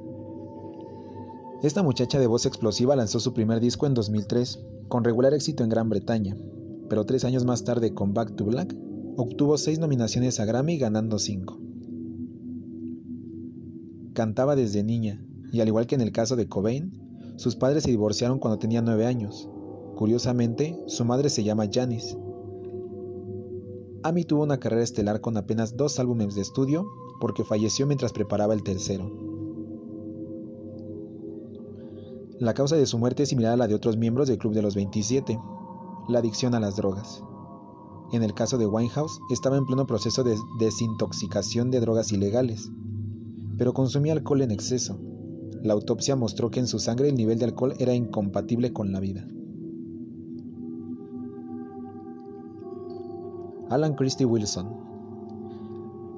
Esta 1.63 1.83
muchacha 1.83 2.19
de 2.19 2.27
voz 2.27 2.47
explosiva 2.47 2.97
lanzó 2.97 3.21
su 3.21 3.35
primer 3.35 3.61
disco 3.61 3.87
en 3.87 3.95
2003, 3.95 4.65
con 4.89 5.05
regular 5.05 5.35
éxito 5.35 5.65
en 5.65 5.71
Gran 5.71 5.89
Bretaña, 5.89 6.37
pero 6.89 7.07
tres 7.07 7.25
años 7.25 7.45
más 7.45 7.65
tarde 7.65 7.95
con 7.95 8.15
Back 8.15 8.37
to 8.37 8.45
Black 8.45 8.75
obtuvo 9.17 9.59
seis 9.59 9.79
nominaciones 9.79 10.41
a 10.41 10.45
Grammy 10.45 10.79
ganando 10.79 11.19
cinco. 11.19 11.59
Cantaba 14.15 14.57
desde 14.57 14.83
niña, 14.83 15.25
y 15.53 15.61
al 15.61 15.69
igual 15.69 15.87
que 15.87 15.95
en 15.95 16.01
el 16.01 16.13
caso 16.13 16.37
de 16.37 16.49
Cobain, 16.49 16.93
sus 17.37 17.57
padres 17.57 17.85
se 17.85 17.91
divorciaron 17.91 18.39
cuando 18.39 18.59
tenía 18.59 18.83
nueve 18.83 19.07
años. 19.07 19.49
Curiosamente, 19.97 20.77
su 20.87 21.05
madre 21.05 21.31
se 21.31 21.45
llama 21.45 21.69
Janice. 21.73 22.17
Amy 24.03 24.25
tuvo 24.25 24.45
una 24.45 24.59
carrera 24.59 24.83
estelar 24.83 25.21
con 25.21 25.37
apenas 25.37 25.77
dos 25.77 25.99
álbumes 25.99 26.35
de 26.35 26.43
estudio 26.43 26.87
porque 27.21 27.45
falleció 27.45 27.87
mientras 27.87 28.13
preparaba 28.13 28.55
el 28.55 28.63
tercero. 28.63 29.11
La 32.39 32.55
causa 32.55 32.77
de 32.77 32.87
su 32.87 32.99
muerte 32.99 33.25
es 33.25 33.29
similar 33.31 33.55
a 33.55 33.57
la 33.57 33.67
de 33.67 33.75
otros 33.75 33.97
miembros 33.97 34.29
del 34.29 34.39
Club 34.39 34.55
de 34.55 34.63
los 34.63 34.77
27, 34.77 35.39
la 36.09 36.21
adicción 36.21 36.55
a 36.55 36.61
las 36.61 36.77
drogas. 36.77 37.23
En 38.13 38.23
el 38.23 38.33
caso 38.33 38.57
de 38.57 38.67
Winehouse, 38.67 39.21
estaba 39.31 39.59
en 39.59 39.67
pleno 39.67 39.87
proceso 39.87 40.25
de 40.25 40.37
desintoxicación 40.59 41.71
de 41.71 41.81
drogas 41.81 42.11
ilegales, 42.11 42.71
pero 43.59 43.75
consumía 43.75 44.15
alcohol 44.15 44.43
en 44.43 44.51
exceso. 44.51 44.99
La 45.63 45.75
autopsia 45.75 46.17
mostró 46.17 46.51
que 46.51 46.61
en 46.61 46.67
su 46.67 46.79
sangre 46.79 47.09
el 47.09 47.17
nivel 47.17 47.39
de 47.39 47.45
alcohol 47.45 47.75
era 47.79 47.95
incompatible 47.95 48.73
con 48.73 48.93
la 48.93 49.01
vida. 49.01 49.29
Alan 53.69 53.95
Christie 53.95 54.25
Wilson 54.25 54.89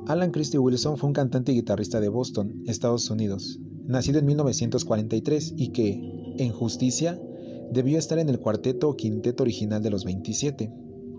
Alan 0.07 0.31
Christie 0.31 0.59
Wilson 0.59 0.97
fue 0.97 1.09
un 1.09 1.15
cantante 1.15 1.53
y 1.53 1.57
guitarrista 1.57 2.01
de 2.01 2.09
Boston, 2.09 2.63
Estados 2.67 3.11
Unidos, 3.11 3.59
nacido 3.87 4.21
en 4.21 4.27
1943 4.27 5.55
y 5.57 5.69
que, 5.69 6.35
en 6.39 6.53
justicia, 6.53 7.21
debió 7.71 7.99
estar 7.99 8.19
en 8.19 8.29
el 8.29 8.41
cuarteto 8.41 8.89
o 8.89 8.97
quinteto 8.97 9.43
original 9.43 9.83
de 9.83 9.91
los 9.91 10.05
27, 10.05 10.73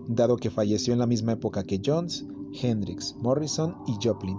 dado 0.08 0.36
que 0.36 0.50
falleció 0.50 0.92
en 0.92 0.98
la 0.98 1.06
misma 1.06 1.32
época 1.32 1.64
que 1.64 1.80
Jones, 1.84 2.26
Hendrix, 2.60 3.16
Morrison 3.18 3.76
y 3.86 3.96
Joplin. 4.02 4.38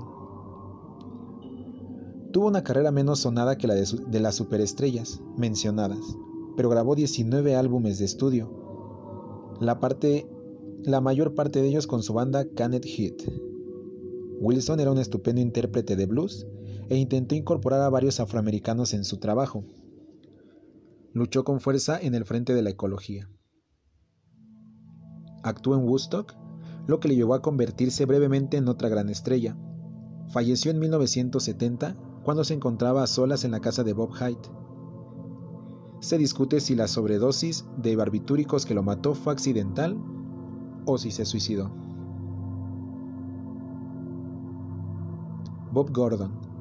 Tuvo 2.31 2.47
una 2.47 2.63
carrera 2.63 2.91
menos 2.91 3.19
sonada 3.19 3.57
que 3.57 3.67
la 3.67 3.75
de, 3.75 4.19
las 4.19 4.35
superestrellas 4.35 5.21
mencionadas, 5.37 6.17
pero 6.55 6.69
grabó 6.69 6.95
19 6.95 7.55
álbumes 7.55 7.99
de 7.99 8.05
estudio, 8.05 9.55
la, 9.59 9.79
la 10.83 11.01
mayor 11.01 11.35
parte 11.35 11.61
de 11.61 11.67
ellos 11.67 11.87
con 11.87 12.03
su 12.03 12.13
banda 12.13 12.45
Canet 12.55 12.85
Hit. 12.85 13.23
Wilson 14.39 14.79
era 14.79 14.91
un 14.91 14.97
estupendo 14.97 15.41
intérprete 15.41 15.95
de 15.95 16.05
blues 16.05 16.47
e 16.89 16.97
intentó 16.97 17.35
incorporar 17.35 17.81
a 17.81 17.89
varios 17.89 18.19
afroamericanos 18.19 18.93
en 18.93 19.05
su 19.05 19.17
trabajo, 19.17 19.63
Luchó 21.13 21.43
con 21.43 21.59
fuerza 21.59 21.99
en 22.01 22.15
el 22.15 22.25
frente 22.25 22.55
de 22.55 22.63
la 22.63 22.71
ecología. 22.71 23.29
Actuó 25.43 25.75
en 25.75 25.87
Woodstock, 25.87 26.33
lo 26.87 26.99
que 26.99 27.07
le 27.07 27.15
llevó 27.15 27.35
a 27.35 27.41
convertirse 27.43 28.05
brevemente 28.05 28.57
en 28.57 28.67
otra 28.67 28.89
gran 28.89 29.09
estrella. 29.09 29.55
Falleció 30.29 30.71
en 30.71 30.79
1970 30.79 31.95
cuando 32.23 32.43
se 32.43 32.55
encontraba 32.55 33.03
a 33.03 33.07
solas 33.07 33.43
en 33.43 33.51
la 33.51 33.59
casa 33.59 33.83
de 33.83 33.93
Bob 33.93 34.11
Hyde. 34.15 34.41
Se 35.99 36.17
discute 36.17 36.59
si 36.59 36.75
la 36.75 36.87
sobredosis 36.87 37.65
de 37.77 37.95
barbitúricos 37.95 38.65
que 38.65 38.73
lo 38.73 38.81
mató 38.81 39.13
fue 39.13 39.33
accidental 39.33 39.95
o 40.85 40.97
si 40.97 41.11
se 41.11 41.25
suicidó. 41.25 41.71
Bob 45.71 45.91
Gordon 45.91 46.52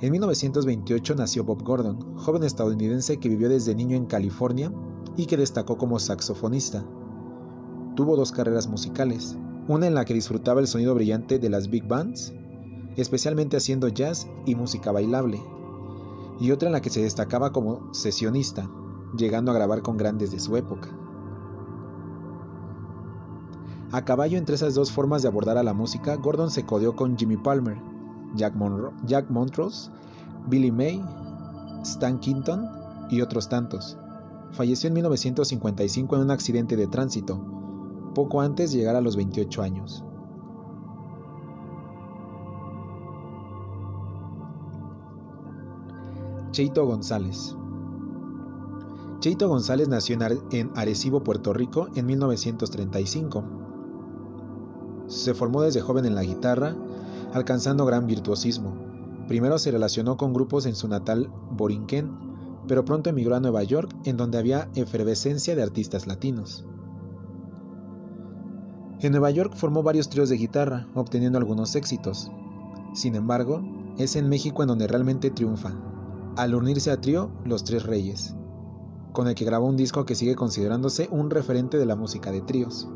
en 0.00 0.12
1928 0.12 1.16
nació 1.16 1.42
Bob 1.42 1.64
Gordon, 1.64 2.16
joven 2.16 2.44
estadounidense 2.44 3.18
que 3.18 3.28
vivió 3.28 3.48
desde 3.48 3.74
niño 3.74 3.96
en 3.96 4.06
California 4.06 4.72
y 5.16 5.26
que 5.26 5.36
destacó 5.36 5.76
como 5.76 5.98
saxofonista. 5.98 6.84
Tuvo 7.96 8.16
dos 8.16 8.30
carreras 8.30 8.68
musicales, 8.68 9.36
una 9.66 9.88
en 9.88 9.94
la 9.94 10.04
que 10.04 10.14
disfrutaba 10.14 10.60
el 10.60 10.68
sonido 10.68 10.94
brillante 10.94 11.40
de 11.40 11.50
las 11.50 11.68
big 11.68 11.88
bands, 11.88 12.32
especialmente 12.96 13.56
haciendo 13.56 13.88
jazz 13.88 14.28
y 14.46 14.54
música 14.54 14.92
bailable, 14.92 15.42
y 16.38 16.52
otra 16.52 16.68
en 16.68 16.74
la 16.74 16.80
que 16.80 16.90
se 16.90 17.02
destacaba 17.02 17.52
como 17.52 17.92
sesionista, 17.92 18.70
llegando 19.16 19.50
a 19.50 19.54
grabar 19.54 19.82
con 19.82 19.96
grandes 19.96 20.30
de 20.30 20.38
su 20.38 20.56
época. 20.56 20.96
A 23.90 24.04
caballo 24.04 24.38
entre 24.38 24.54
esas 24.54 24.74
dos 24.74 24.92
formas 24.92 25.22
de 25.22 25.28
abordar 25.28 25.58
a 25.58 25.64
la 25.64 25.74
música, 25.74 26.14
Gordon 26.14 26.52
se 26.52 26.64
codeó 26.64 26.94
con 26.94 27.18
Jimmy 27.18 27.36
Palmer, 27.36 27.78
Jack, 28.34 28.54
Montrose, 29.30 29.90
Billy 30.48 30.70
May, 30.70 31.02
Stan 31.82 32.18
Kinton 32.18 32.68
y 33.10 33.20
otros 33.20 33.48
tantos. 33.48 33.96
Falleció 34.52 34.88
en 34.88 34.94
1955 34.94 36.16
en 36.16 36.22
un 36.22 36.30
accidente 36.30 36.76
de 36.76 36.86
tránsito, 36.86 37.40
poco 38.14 38.40
antes 38.40 38.72
de 38.72 38.78
llegar 38.78 38.96
a 38.96 39.00
los 39.00 39.16
28 39.16 39.62
años. 39.62 40.04
Cheito 46.50 46.86
González 46.86 47.54
Cheito 49.20 49.48
González 49.48 49.88
nació 49.88 50.16
en 50.52 50.70
Arecibo, 50.76 51.24
Puerto 51.24 51.52
Rico, 51.52 51.88
en 51.96 52.06
1935. 52.06 53.42
Se 55.08 55.34
formó 55.34 55.62
desde 55.62 55.80
joven 55.80 56.04
en 56.04 56.14
la 56.14 56.22
guitarra 56.22 56.76
alcanzando 57.32 57.84
gran 57.86 58.06
virtuosismo. 58.06 58.74
Primero 59.26 59.58
se 59.58 59.70
relacionó 59.70 60.16
con 60.16 60.32
grupos 60.32 60.66
en 60.66 60.74
su 60.74 60.88
natal 60.88 61.30
Borinquen, 61.50 62.10
pero 62.66 62.84
pronto 62.84 63.10
emigró 63.10 63.36
a 63.36 63.40
Nueva 63.40 63.62
York, 63.62 63.94
en 64.04 64.16
donde 64.16 64.38
había 64.38 64.68
efervescencia 64.74 65.54
de 65.54 65.62
artistas 65.62 66.06
latinos. 66.06 66.66
En 69.00 69.12
Nueva 69.12 69.30
York 69.30 69.54
formó 69.54 69.82
varios 69.82 70.08
tríos 70.08 70.28
de 70.28 70.36
guitarra, 70.36 70.88
obteniendo 70.94 71.38
algunos 71.38 71.76
éxitos. 71.76 72.30
Sin 72.94 73.14
embargo, 73.14 73.62
es 73.96 74.16
en 74.16 74.28
México 74.28 74.62
en 74.62 74.68
donde 74.68 74.86
realmente 74.86 75.30
triunfa, 75.30 75.72
al 76.36 76.54
unirse 76.54 76.90
a 76.90 77.00
trío 77.00 77.30
Los 77.44 77.64
Tres 77.64 77.84
Reyes, 77.84 78.34
con 79.12 79.28
el 79.28 79.34
que 79.34 79.44
grabó 79.44 79.66
un 79.66 79.76
disco 79.76 80.04
que 80.04 80.14
sigue 80.14 80.34
considerándose 80.34 81.08
un 81.10 81.30
referente 81.30 81.78
de 81.78 81.86
la 81.86 81.96
música 81.96 82.32
de 82.32 82.40
tríos. 82.40 82.88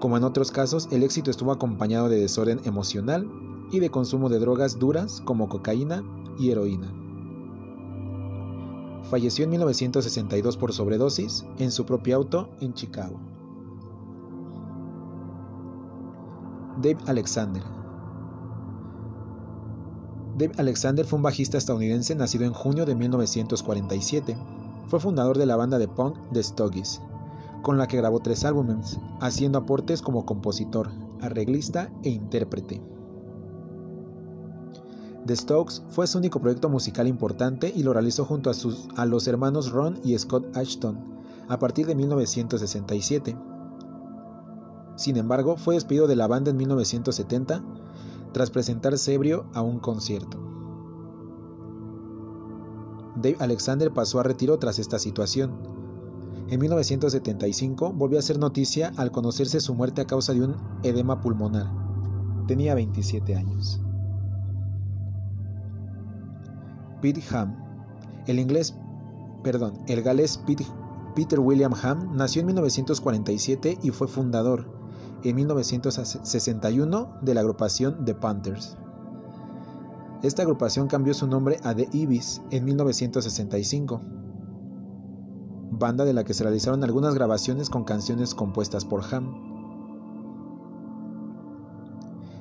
Como 0.00 0.16
en 0.16 0.24
otros 0.24 0.50
casos, 0.50 0.88
el 0.90 1.02
éxito 1.02 1.30
estuvo 1.30 1.52
acompañado 1.52 2.08
de 2.08 2.18
desorden 2.18 2.60
emocional 2.64 3.30
y 3.70 3.80
de 3.80 3.90
consumo 3.90 4.30
de 4.30 4.38
drogas 4.38 4.78
duras 4.78 5.20
como 5.26 5.50
cocaína 5.50 6.02
y 6.38 6.50
heroína. 6.50 6.90
Falleció 9.10 9.44
en 9.44 9.50
1962 9.50 10.56
por 10.56 10.72
sobredosis 10.72 11.44
en 11.58 11.70
su 11.70 11.84
propio 11.84 12.16
auto 12.16 12.48
en 12.60 12.72
Chicago. 12.72 13.20
Dave 16.80 16.98
Alexander 17.06 17.62
Dave 20.38 20.54
Alexander 20.56 21.04
fue 21.04 21.18
un 21.18 21.24
bajista 21.24 21.58
estadounidense 21.58 22.14
nacido 22.14 22.46
en 22.46 22.54
junio 22.54 22.86
de 22.86 22.94
1947. 22.94 24.38
Fue 24.86 24.98
fundador 24.98 25.36
de 25.36 25.44
la 25.44 25.56
banda 25.56 25.78
de 25.78 25.88
punk 25.88 26.16
The 26.32 26.42
Stoggies, 26.42 27.02
con 27.62 27.78
la 27.78 27.86
que 27.86 27.96
grabó 27.96 28.20
tres 28.20 28.44
álbumes, 28.44 28.98
haciendo 29.20 29.58
aportes 29.58 30.02
como 30.02 30.24
compositor, 30.24 30.90
arreglista 31.20 31.92
e 32.02 32.10
intérprete. 32.10 32.82
The 35.26 35.36
Stokes 35.36 35.82
fue 35.90 36.06
su 36.06 36.18
único 36.18 36.40
proyecto 36.40 36.68
musical 36.68 37.06
importante 37.06 37.72
y 37.74 37.82
lo 37.82 37.92
realizó 37.92 38.24
junto 38.24 38.50
a, 38.50 38.54
sus, 38.54 38.88
a 38.96 39.04
los 39.04 39.28
hermanos 39.28 39.70
Ron 39.70 40.00
y 40.02 40.16
Scott 40.18 40.56
Ashton 40.56 40.98
a 41.48 41.58
partir 41.58 41.86
de 41.86 41.94
1967. 41.94 43.36
Sin 44.96 45.16
embargo, 45.16 45.56
fue 45.56 45.74
despedido 45.74 46.06
de 46.06 46.16
la 46.16 46.28
banda 46.28 46.50
en 46.50 46.56
1970 46.56 47.62
tras 48.32 48.50
presentarse 48.50 49.12
ebrio 49.12 49.46
a 49.52 49.60
un 49.60 49.80
concierto. 49.80 50.38
Dave 53.16 53.36
Alexander 53.40 53.92
pasó 53.92 54.20
a 54.20 54.22
retiro 54.22 54.58
tras 54.58 54.78
esta 54.78 54.98
situación. 54.98 55.79
En 56.50 56.58
1975 56.58 57.92
volvió 57.92 58.18
a 58.18 58.22
ser 58.22 58.40
noticia 58.40 58.92
al 58.96 59.12
conocerse 59.12 59.60
su 59.60 59.72
muerte 59.72 60.00
a 60.00 60.06
causa 60.06 60.34
de 60.34 60.42
un 60.42 60.56
edema 60.82 61.20
pulmonar. 61.20 61.70
Tenía 62.48 62.74
27 62.74 63.36
años. 63.36 63.80
Pete 67.00 67.22
Ham. 67.30 67.56
El 68.26 68.40
inglés, 68.40 68.74
perdón, 69.44 69.78
el 69.86 70.02
galés 70.02 70.42
Peter 71.14 71.38
William 71.38 71.72
Ham 71.82 72.16
nació 72.16 72.40
en 72.40 72.46
1947 72.46 73.78
y 73.80 73.90
fue 73.90 74.08
fundador 74.08 74.66
en 75.22 75.36
1961 75.36 77.18
de 77.22 77.34
la 77.34 77.42
agrupación 77.42 78.04
The 78.04 78.14
Panthers. 78.16 78.76
Esta 80.24 80.42
agrupación 80.42 80.88
cambió 80.88 81.14
su 81.14 81.28
nombre 81.28 81.60
a 81.62 81.74
The 81.76 81.88
Ibis 81.92 82.42
en 82.50 82.64
1965, 82.64 84.00
banda 85.80 86.04
de 86.04 86.12
la 86.12 86.22
que 86.22 86.34
se 86.34 86.44
realizaron 86.44 86.84
algunas 86.84 87.14
grabaciones 87.16 87.68
con 87.70 87.82
canciones 87.82 88.36
compuestas 88.36 88.84
por 88.84 89.02
Ham. 89.12 89.34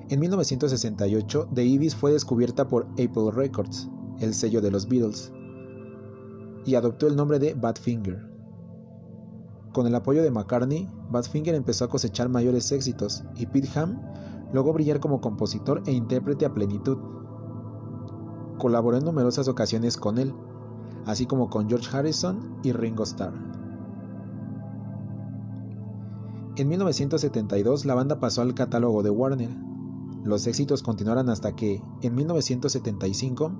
En 0.09 0.19
1968, 0.19 1.49
The 1.53 1.63
Ibis 1.63 1.95
fue 1.95 2.11
descubierta 2.11 2.67
por 2.67 2.85
Apple 2.91 3.31
Records, 3.33 3.89
el 4.19 4.33
sello 4.33 4.61
de 4.61 4.69
los 4.69 4.87
Beatles, 4.87 5.31
y 6.65 6.75
adoptó 6.75 7.07
el 7.07 7.15
nombre 7.15 7.39
de 7.39 7.53
Badfinger. 7.53 8.27
Con 9.71 9.87
el 9.87 9.95
apoyo 9.95 10.21
de 10.21 10.31
McCartney, 10.31 10.89
Badfinger 11.09 11.55
empezó 11.55 11.85
a 11.85 11.89
cosechar 11.89 12.27
mayores 12.27 12.71
éxitos 12.71 13.23
y 13.35 13.45
Pete 13.45 13.69
Ham 13.79 14.01
logró 14.51 14.73
brillar 14.73 14.99
como 14.99 15.21
compositor 15.21 15.81
e 15.85 15.91
intérprete 15.91 16.45
a 16.45 16.53
plenitud. 16.53 16.97
Colaboró 18.57 18.97
en 18.97 19.05
numerosas 19.05 19.47
ocasiones 19.47 19.95
con 19.95 20.17
él, 20.17 20.33
así 21.05 21.25
como 21.25 21.49
con 21.49 21.69
George 21.69 21.95
Harrison 21.95 22.57
y 22.63 22.71
Ringo 22.71 23.03
Starr. 23.03 23.33
En 26.55 26.67
1972 26.67 27.85
la 27.85 27.95
banda 27.95 28.19
pasó 28.19 28.41
al 28.41 28.53
catálogo 28.53 29.01
de 29.03 29.09
Warner. 29.09 29.49
Los 30.23 30.45
éxitos 30.47 30.83
continuaron 30.83 31.29
hasta 31.29 31.55
que, 31.55 31.81
en 32.01 32.15
1975, 32.15 33.51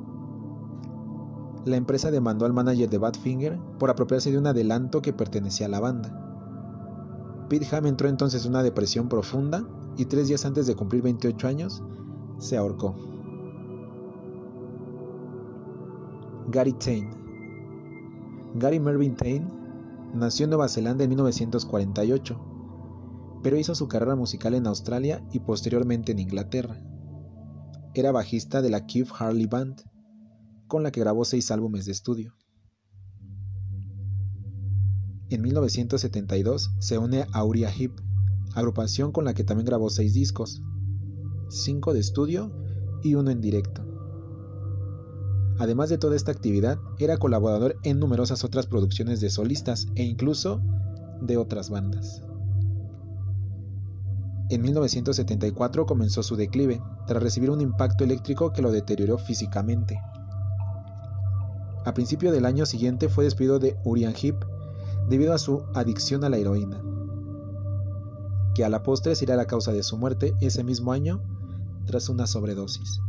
la 1.65 1.77
empresa 1.77 2.11
demandó 2.11 2.45
al 2.45 2.53
manager 2.53 2.89
de 2.89 2.97
Badfinger 2.97 3.59
por 3.79 3.89
apropiarse 3.89 4.31
de 4.31 4.37
un 4.37 4.47
adelanto 4.47 5.01
que 5.01 5.13
pertenecía 5.13 5.67
a 5.67 5.69
la 5.69 5.79
banda. 5.79 7.45
Pete 7.49 7.73
Ham 7.75 7.85
entró 7.85 8.09
entonces 8.09 8.43
en 8.43 8.51
una 8.51 8.63
depresión 8.63 9.07
profunda 9.07 9.65
y 9.97 10.05
tres 10.05 10.27
días 10.27 10.45
antes 10.45 10.67
de 10.67 10.75
cumplir 10.75 11.01
28 11.01 11.47
años 11.47 11.83
se 12.37 12.57
ahorcó. 12.57 12.95
Gary 16.47 16.73
Tain 16.73 17.09
Gary 18.59 18.79
Mervyn 18.79 19.15
Tain 19.15 19.49
nació 20.13 20.43
en 20.43 20.49
Nueva 20.49 20.67
Zelanda 20.67 21.05
en 21.05 21.09
1948, 21.11 23.39
pero 23.41 23.57
hizo 23.57 23.73
su 23.73 23.87
carrera 23.87 24.15
musical 24.15 24.53
en 24.53 24.67
Australia 24.67 25.25
y 25.31 25.39
posteriormente 25.39 26.11
en 26.11 26.19
Inglaterra. 26.19 26.77
Era 27.93 28.11
bajista 28.11 28.61
de 28.61 28.69
la 28.69 28.85
Keith 28.85 29.07
Harley 29.17 29.45
Band 29.45 29.81
con 30.67 30.83
la 30.83 30.91
que 30.91 30.99
grabó 30.99 31.23
seis 31.23 31.49
álbumes 31.51 31.85
de 31.85 31.93
estudio. 31.93 32.35
En 35.29 35.41
1972 35.41 36.71
se 36.79 36.97
une 36.97 37.25
a 37.31 37.45
Uriah 37.45 37.71
Heep, 37.71 37.93
agrupación 38.55 39.13
con 39.13 39.23
la 39.23 39.33
que 39.33 39.45
también 39.45 39.67
grabó 39.67 39.89
seis 39.89 40.13
discos, 40.13 40.61
cinco 41.49 41.93
de 41.93 42.01
estudio 42.01 42.51
y 43.03 43.15
uno 43.15 43.31
en 43.31 43.39
directo. 43.39 43.88
Además 45.59 45.89
de 45.89 45.97
toda 45.97 46.15
esta 46.15 46.31
actividad, 46.31 46.79
era 46.99 47.17
colaborador 47.17 47.75
en 47.83 47.99
numerosas 47.99 48.45
otras 48.45 48.65
producciones 48.65 49.19
de 49.19 49.29
solistas 49.29 49.87
e 49.95 50.03
incluso 50.03 50.61
de 51.21 51.35
otras 51.35 51.69
bandas. 51.69 52.23
En 54.49 54.61
1974 54.61 55.85
comenzó 55.85 56.23
su 56.23 56.37
declive, 56.37 56.81
tras 57.05 57.21
recibir 57.21 57.51
un 57.51 57.59
impacto 57.59 58.05
eléctrico 58.05 58.53
que 58.53 58.61
lo 58.61 58.71
deterioró 58.71 59.17
físicamente. 59.17 59.99
A 61.85 61.93
principio 61.93 62.31
del 62.31 62.45
año 62.45 62.65
siguiente 62.65 63.09
fue 63.09 63.25
despedido 63.25 63.59
de 63.59 63.77
Urian 63.83 64.13
Heep 64.15 64.37
debido 65.09 65.33
a 65.33 65.39
su 65.39 65.65
adicción 65.75 66.23
a 66.23 66.29
la 66.29 66.37
heroína, 66.37 66.81
que 68.55 68.63
a 68.63 68.69
la 68.69 68.81
postre 68.81 69.13
sería 69.15 69.35
la 69.35 69.45
causa 69.45 69.73
de 69.73 69.83
su 69.83 69.97
muerte 69.97 70.33
ese 70.39 70.63
mismo 70.63 70.93
año 70.93 71.21
tras 71.85 72.07
una 72.07 72.27
sobredosis. 72.27 73.01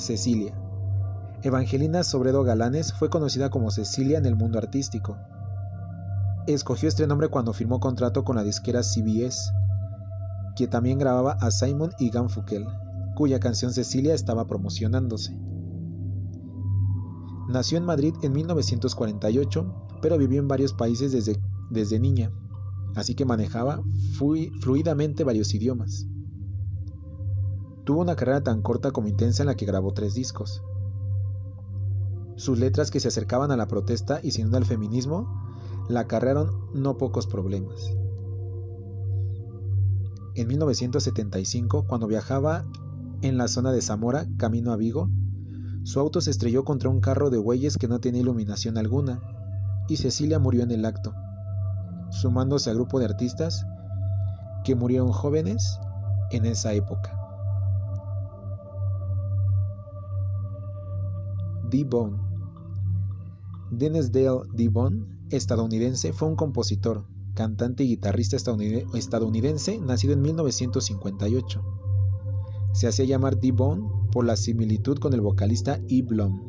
Cecilia. 0.00 0.54
Evangelina 1.42 2.02
Sobredo 2.02 2.42
Galanes 2.42 2.92
fue 2.92 3.10
conocida 3.10 3.50
como 3.50 3.70
Cecilia 3.70 4.18
en 4.18 4.26
el 4.26 4.36
mundo 4.36 4.58
artístico. 4.58 5.16
Escogió 6.46 6.88
este 6.88 7.06
nombre 7.06 7.28
cuando 7.28 7.52
firmó 7.52 7.80
contrato 7.80 8.24
con 8.24 8.36
la 8.36 8.42
disquera 8.42 8.82
CBS, 8.82 9.52
que 10.56 10.66
también 10.66 10.98
grababa 10.98 11.32
a 11.40 11.50
Simon 11.50 11.92
y 11.98 12.10
Ganfukel 12.10 12.66
cuya 13.20 13.38
canción 13.38 13.72
Cecilia 13.72 14.14
estaba 14.14 14.46
promocionándose. 14.46 15.38
Nació 17.50 17.76
en 17.76 17.84
Madrid 17.84 18.14
en 18.22 18.32
1948, 18.32 19.98
pero 20.00 20.16
vivió 20.16 20.40
en 20.40 20.48
varios 20.48 20.72
países 20.72 21.12
desde, 21.12 21.38
desde 21.70 22.00
niña, 22.00 22.32
así 22.94 23.14
que 23.14 23.26
manejaba 23.26 23.82
fluidamente 24.62 25.22
varios 25.22 25.52
idiomas. 25.52 26.06
Tuvo 27.84 28.00
una 28.00 28.16
carrera 28.16 28.42
tan 28.42 28.62
corta 28.62 28.90
como 28.90 29.08
intensa 29.08 29.42
en 29.42 29.48
la 29.48 29.56
que 29.56 29.66
grabó 29.66 29.92
tres 29.92 30.14
discos. 30.14 30.62
Sus 32.36 32.58
letras 32.58 32.90
que 32.90 33.00
se 33.00 33.08
acercaban 33.08 33.50
a 33.50 33.56
la 33.56 33.68
protesta 33.68 34.20
y 34.22 34.30
sin 34.30 34.46
duda 34.46 34.58
al 34.58 34.64
feminismo 34.64 35.28
la 35.88 36.00
acarrearon 36.00 36.50
no 36.72 36.96
pocos 36.96 37.26
problemas. 37.26 37.92
En 40.34 40.46
1975, 40.48 41.86
cuando 41.86 42.06
viajaba 42.06 42.64
en 43.22 43.36
la 43.36 43.48
zona 43.48 43.72
de 43.72 43.82
Zamora, 43.82 44.26
camino 44.38 44.72
a 44.72 44.76
Vigo, 44.76 45.10
su 45.82 45.98
auto 45.98 46.20
se 46.20 46.30
estrelló 46.30 46.64
contra 46.64 46.88
un 46.88 47.00
carro 47.00 47.30
de 47.30 47.38
bueyes 47.38 47.76
que 47.76 47.88
no 47.88 48.00
tenía 48.00 48.20
iluminación 48.20 48.78
alguna, 48.78 49.20
y 49.88 49.96
Cecilia 49.96 50.38
murió 50.38 50.62
en 50.62 50.70
el 50.70 50.84
acto, 50.84 51.12
sumándose 52.10 52.70
al 52.70 52.76
grupo 52.76 52.98
de 53.00 53.06
artistas 53.06 53.66
que 54.64 54.76
murieron 54.76 55.10
jóvenes 55.10 55.78
en 56.30 56.46
esa 56.46 56.72
época. 56.72 57.19
D-Bone 61.70 62.16
Dennis 63.70 64.10
Dale 64.10 64.42
D-Bone, 64.52 65.06
estadounidense, 65.30 66.12
fue 66.12 66.28
un 66.28 66.36
compositor, 66.36 67.06
cantante 67.34 67.84
y 67.84 67.88
guitarrista 67.88 68.36
estadounidense 68.36 69.78
nacido 69.78 70.12
en 70.12 70.22
1958 70.22 71.80
se 72.72 72.86
hacía 72.86 73.04
llamar 73.04 73.38
D-Bone 73.38 73.82
por 74.12 74.24
la 74.24 74.36
similitud 74.36 74.98
con 74.98 75.12
el 75.12 75.20
vocalista 75.20 75.80
E. 75.88 76.02
Blom. 76.02 76.40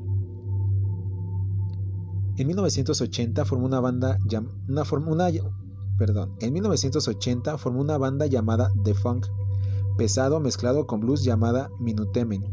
En 2.38 2.48
1980 2.48 3.46
formó 3.46 3.66
una 3.66 3.80
banda, 3.80 4.18
una, 4.68 4.84
una, 5.08 5.30
perdón, 5.98 6.36
en 6.40 6.54
1980 6.54 7.58
formó 7.58 7.82
una 7.82 7.98
banda 7.98 8.26
llamada 8.26 8.72
The 8.84 8.94
Funk, 8.94 9.28
pesado 9.98 10.40
mezclado 10.40 10.88
con 10.88 11.02
blues 11.02 11.24
llamada 11.24 11.70
Minutemen, 11.80 12.44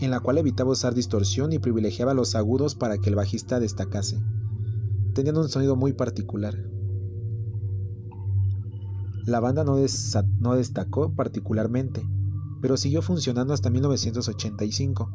en 0.00 0.10
la 0.10 0.20
cual 0.20 0.38
evitaba 0.38 0.70
usar 0.70 0.94
distorsión 0.94 1.52
y 1.52 1.58
privilegiaba 1.58 2.14
los 2.14 2.34
agudos 2.34 2.74
para 2.74 2.98
que 2.98 3.10
el 3.10 3.16
bajista 3.16 3.60
destacase. 3.60 4.18
Tenían 5.14 5.36
un 5.36 5.48
sonido 5.48 5.76
muy 5.76 5.92
particular. 5.92 6.56
La 9.26 9.40
banda 9.40 9.62
no, 9.62 9.76
no 10.38 10.54
destacó 10.54 11.14
particularmente, 11.14 12.02
pero 12.62 12.76
siguió 12.76 13.02
funcionando 13.02 13.52
hasta 13.52 13.70
1985, 13.70 15.10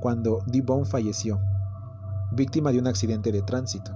cuando 0.00 0.40
D-Bone 0.48 0.84
falleció, 0.84 1.38
víctima 2.34 2.72
de 2.72 2.80
un 2.80 2.88
accidente 2.88 3.30
de 3.30 3.42
tránsito, 3.42 3.92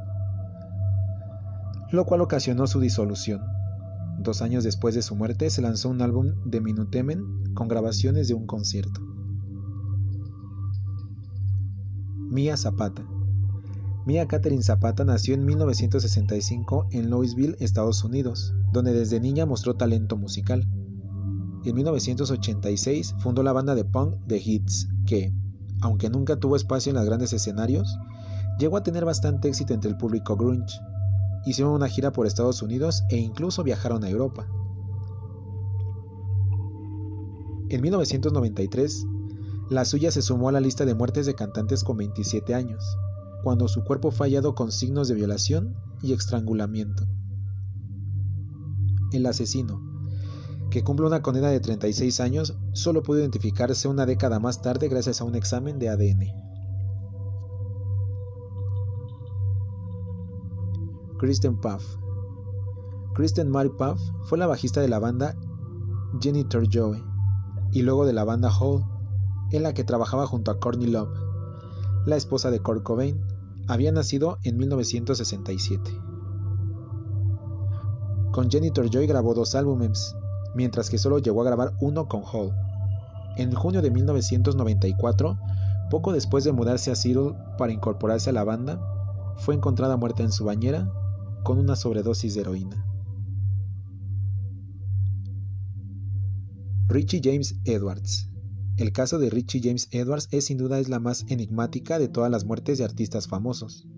lo 1.90 2.05
cual 2.05 2.21
ocasionó 2.21 2.66
su 2.69 2.79
disolución. 2.79 3.42
Dos 4.19 4.40
años 4.40 4.62
después 4.62 4.95
de 4.95 5.03
su 5.03 5.16
muerte 5.16 5.51
se 5.51 5.62
lanzó 5.62 5.88
un 5.88 6.01
álbum 6.01 6.33
de 6.45 6.61
Minutemen 6.61 7.53
con 7.55 7.69
grabaciones 7.69 8.29
de 8.29 8.35
un 8.35 8.47
concierto. 8.47 9.15
Mia 12.37 12.55
Zapata. 12.59 13.03
Mia 14.05 14.29
Catherine 14.29 14.62
Zapata 14.62 15.07
nació 15.07 15.33
en 15.33 15.46
1965 15.46 16.88
en 16.90 17.09
Louisville, 17.09 17.57
Estados 17.61 18.05
Unidos, 18.05 18.53
donde 18.75 18.92
desde 18.92 19.20
niña 19.20 19.46
mostró 19.46 19.72
talento 19.72 20.18
musical. 20.18 20.68
En 21.64 21.75
1986 21.75 23.14
fundó 23.20 23.42
la 23.42 23.55
banda 23.55 23.75
de 23.75 23.87
punk 23.87 24.16
The 24.27 24.37
Hits, 24.37 24.87
que, 25.07 25.33
aunque 25.81 26.11
nunca 26.11 26.37
tuvo 26.37 26.57
espacio 26.57 26.90
en 26.90 26.96
los 26.96 27.07
grandes 27.07 27.33
escenarios, 27.33 27.99
llegó 28.59 28.77
a 28.77 28.83
tener 28.83 29.07
bastante 29.07 29.49
éxito 29.49 29.72
entre 29.72 29.88
el 29.90 29.96
público 29.96 30.37
grunge. 30.37 30.79
Hicieron 31.46 31.72
una 31.72 31.88
gira 31.88 32.12
por 32.12 32.27
Estados 32.27 32.61
Unidos 32.61 33.03
e 33.09 33.16
incluso 33.16 33.64
viajaron 33.64 34.05
a 34.05 34.11
Europa. 34.11 34.46
En 37.70 37.81
1993, 37.81 39.07
la 39.68 39.85
suya 39.85 40.11
se 40.11 40.22
sumó 40.22 40.48
a 40.48 40.52
la 40.52 40.61
lista 40.61 40.85
de 40.85 40.94
muertes 40.94 41.26
de 41.26 41.35
cantantes 41.35 41.83
con 41.83 41.96
27 41.96 42.55
años, 42.55 42.96
cuando 43.42 43.68
su 43.68 43.85
cuerpo 43.85 44.11
fue 44.11 44.29
hallado 44.29 44.55
con 44.55 44.70
signos 44.70 45.09
de 45.09 45.14
violación 45.14 45.74
y 46.02 46.12
estrangulamiento. 46.12 47.05
El 49.12 49.26
asesino, 49.26 49.81
que 50.70 50.85
cumple 50.85 51.07
una 51.07 51.22
condena 51.22 51.48
de 51.48 51.61
36 51.61 52.20
años, 52.20 52.57
solo 52.72 53.02
pudo 53.02 53.20
identificarse 53.20 53.88
una 53.88 54.07
década 54.07 54.40
más 54.40 54.62
tarde 54.62 54.88
gracias 54.88 55.20
a 55.20 55.24
un 55.24 55.35
examen 55.35 55.79
de 55.79 55.88
ADN. 55.88 56.46
Kristen 61.18 61.59
Puff 61.59 61.96
Kristen 63.14 63.48
Mary 63.48 63.70
Puff 63.70 63.98
fue 64.24 64.37
la 64.37 64.46
bajista 64.46 64.83
de 64.83 64.88
la 64.88 64.98
banda 64.98 65.35
Janitor 66.20 66.66
Joe 66.70 67.02
y 67.72 67.81
luego 67.81 68.05
de 68.05 68.12
la 68.12 68.24
banda 68.24 68.50
Hall, 68.50 68.85
en 69.52 69.62
la 69.62 69.74
que 69.74 69.85
trabajaba 69.85 70.26
junto 70.26 70.50
a 70.50 70.59
Courtney 70.59 70.88
Love, 70.88 71.11
la 72.06 72.16
esposa 72.16 72.50
de 72.50 72.61
Kurt 72.61 72.82
Cobain. 72.82 73.20
Había 73.68 73.90
nacido 73.90 74.38
en 74.44 74.56
1967. 74.59 75.90
Con 78.32 78.50
Janitor 78.50 78.88
Joy 78.90 79.06
grabó 79.06 79.35
dos 79.35 79.54
álbumes, 79.54 80.14
mientras 80.54 80.88
que 80.88 80.98
solo 80.98 81.18
llegó 81.18 81.42
a 81.42 81.46
grabar 81.46 81.72
uno 81.80 82.06
con 82.06 82.22
Hall. 82.22 82.52
En 83.37 83.52
junio 83.52 83.82
de 83.82 83.90
1994, 83.90 85.38
poco 85.90 86.12
después 86.12 86.44
de 86.44 86.52
mudarse 86.52 86.90
a 86.90 86.94
Seattle 86.94 87.32
para 87.59 87.72
incorporarse 87.72 88.30
a 88.30 88.32
la 88.32 88.44
banda, 88.44 88.80
fue 89.37 89.54
encontrada 89.54 89.96
muerta 89.96 90.22
en 90.22 90.32
su 90.32 90.44
bañera 90.44 90.92
con 91.42 91.59
una 91.59 91.76
sobredosis 91.76 92.35
de 92.35 92.40
heroína. 92.42 92.85
Richie 96.88 97.20
James 97.22 97.56
Edwards. 97.64 98.28
El 98.77 98.93
caso 98.93 99.19
de 99.19 99.31
Richie 99.31 99.62
James 99.62 99.89
Edwards 99.91 100.29
es 100.33 100.45
sin 100.47 100.59
duda 100.59 100.79
la 100.87 101.01
más 101.01 101.25
enigmática 101.29 101.99
de 101.99 102.09
todas 102.09 102.31
las 102.31 102.45
muertes 102.45 102.77
de 102.77 102.85
artistas 102.85 103.27
famosos. 103.27 103.89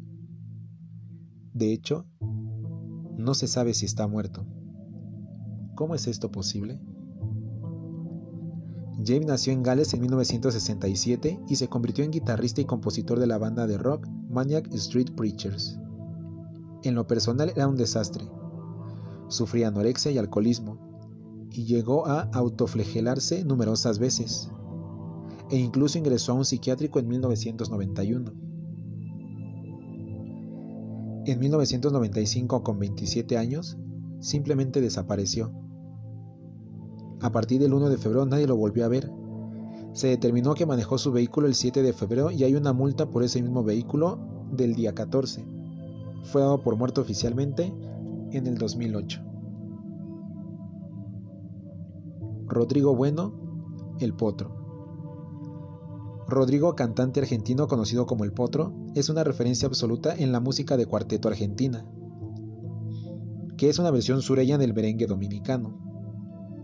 De 1.52 1.72
hecho, 1.72 2.06
no 3.16 3.34
se 3.34 3.48
sabe 3.48 3.74
si 3.74 3.86
está 3.86 4.06
muerto. 4.06 4.46
¿Cómo 5.74 5.96
es 5.96 6.06
esto 6.06 6.30
posible? 6.30 6.80
James 9.04 9.26
nació 9.26 9.52
en 9.52 9.64
Gales 9.64 9.94
en 9.94 10.00
1967 10.00 11.40
y 11.48 11.56
se 11.56 11.66
convirtió 11.66 12.04
en 12.04 12.12
guitarrista 12.12 12.60
y 12.60 12.64
compositor 12.64 13.18
de 13.18 13.26
la 13.26 13.38
banda 13.38 13.66
de 13.66 13.78
rock 13.78 14.06
Maniac 14.28 14.72
Street 14.74 15.12
Preachers. 15.16 15.76
En 16.84 16.94
lo 16.94 17.08
personal 17.08 17.50
era 17.50 17.66
un 17.66 17.76
desastre. 17.76 18.24
Sufría 19.28 19.68
anorexia 19.68 20.12
y 20.12 20.18
alcoholismo, 20.18 20.78
y 21.50 21.64
llegó 21.64 22.06
a 22.06 22.22
autoflegelarse 22.32 23.44
numerosas 23.44 23.98
veces, 23.98 24.50
e 25.50 25.58
incluso 25.58 25.98
ingresó 25.98 26.32
a 26.32 26.36
un 26.36 26.44
psiquiátrico 26.44 26.98
en 26.98 27.08
1991. 27.08 28.32
En 31.26 31.38
1995, 31.38 32.62
con 32.62 32.78
27 32.78 33.36
años, 33.36 33.76
simplemente 34.20 34.80
desapareció. 34.80 35.52
A 37.20 37.30
partir 37.32 37.60
del 37.60 37.74
1 37.74 37.90
de 37.90 37.98
febrero 37.98 38.24
nadie 38.26 38.46
lo 38.46 38.56
volvió 38.56 38.84
a 38.84 38.88
ver. 38.88 39.10
Se 39.92 40.08
determinó 40.08 40.54
que 40.54 40.66
manejó 40.66 40.96
su 40.98 41.12
vehículo 41.12 41.46
el 41.46 41.54
7 41.54 41.82
de 41.82 41.92
febrero 41.92 42.30
y 42.30 42.44
hay 42.44 42.54
una 42.54 42.72
multa 42.72 43.10
por 43.10 43.22
ese 43.22 43.42
mismo 43.42 43.64
vehículo 43.64 44.18
del 44.52 44.74
día 44.74 44.94
14 44.94 45.58
fue 46.28 46.42
dado 46.42 46.62
por 46.62 46.76
muerto 46.76 47.00
oficialmente 47.00 47.72
en 48.32 48.46
el 48.46 48.58
2008. 48.58 49.22
Rodrigo 52.46 52.94
Bueno, 52.94 53.32
El 54.00 54.14
Potro. 54.14 54.57
Rodrigo, 56.28 56.76
cantante 56.76 57.20
argentino 57.20 57.68
conocido 57.68 58.04
como 58.04 58.24
El 58.24 58.34
Potro, 58.34 58.74
es 58.94 59.08
una 59.08 59.24
referencia 59.24 59.66
absoluta 59.66 60.14
en 60.14 60.30
la 60.30 60.40
música 60.40 60.76
de 60.76 60.84
cuarteto 60.84 61.28
argentina, 61.28 61.86
que 63.56 63.70
es 63.70 63.78
una 63.78 63.90
versión 63.90 64.20
sureña 64.20 64.58
del 64.58 64.74
merengue 64.74 65.06
dominicano. 65.06 65.80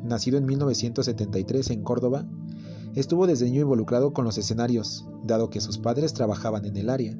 Nacido 0.04 0.36
en 0.36 0.44
1973 0.44 1.70
en 1.70 1.82
Córdoba, 1.82 2.28
estuvo 2.94 3.26
desde 3.26 3.46
niño 3.46 3.62
involucrado 3.62 4.12
con 4.12 4.26
los 4.26 4.36
escenarios, 4.36 5.06
dado 5.24 5.48
que 5.48 5.62
sus 5.62 5.78
padres 5.78 6.12
trabajaban 6.12 6.66
en 6.66 6.76
el 6.76 6.90
área. 6.90 7.16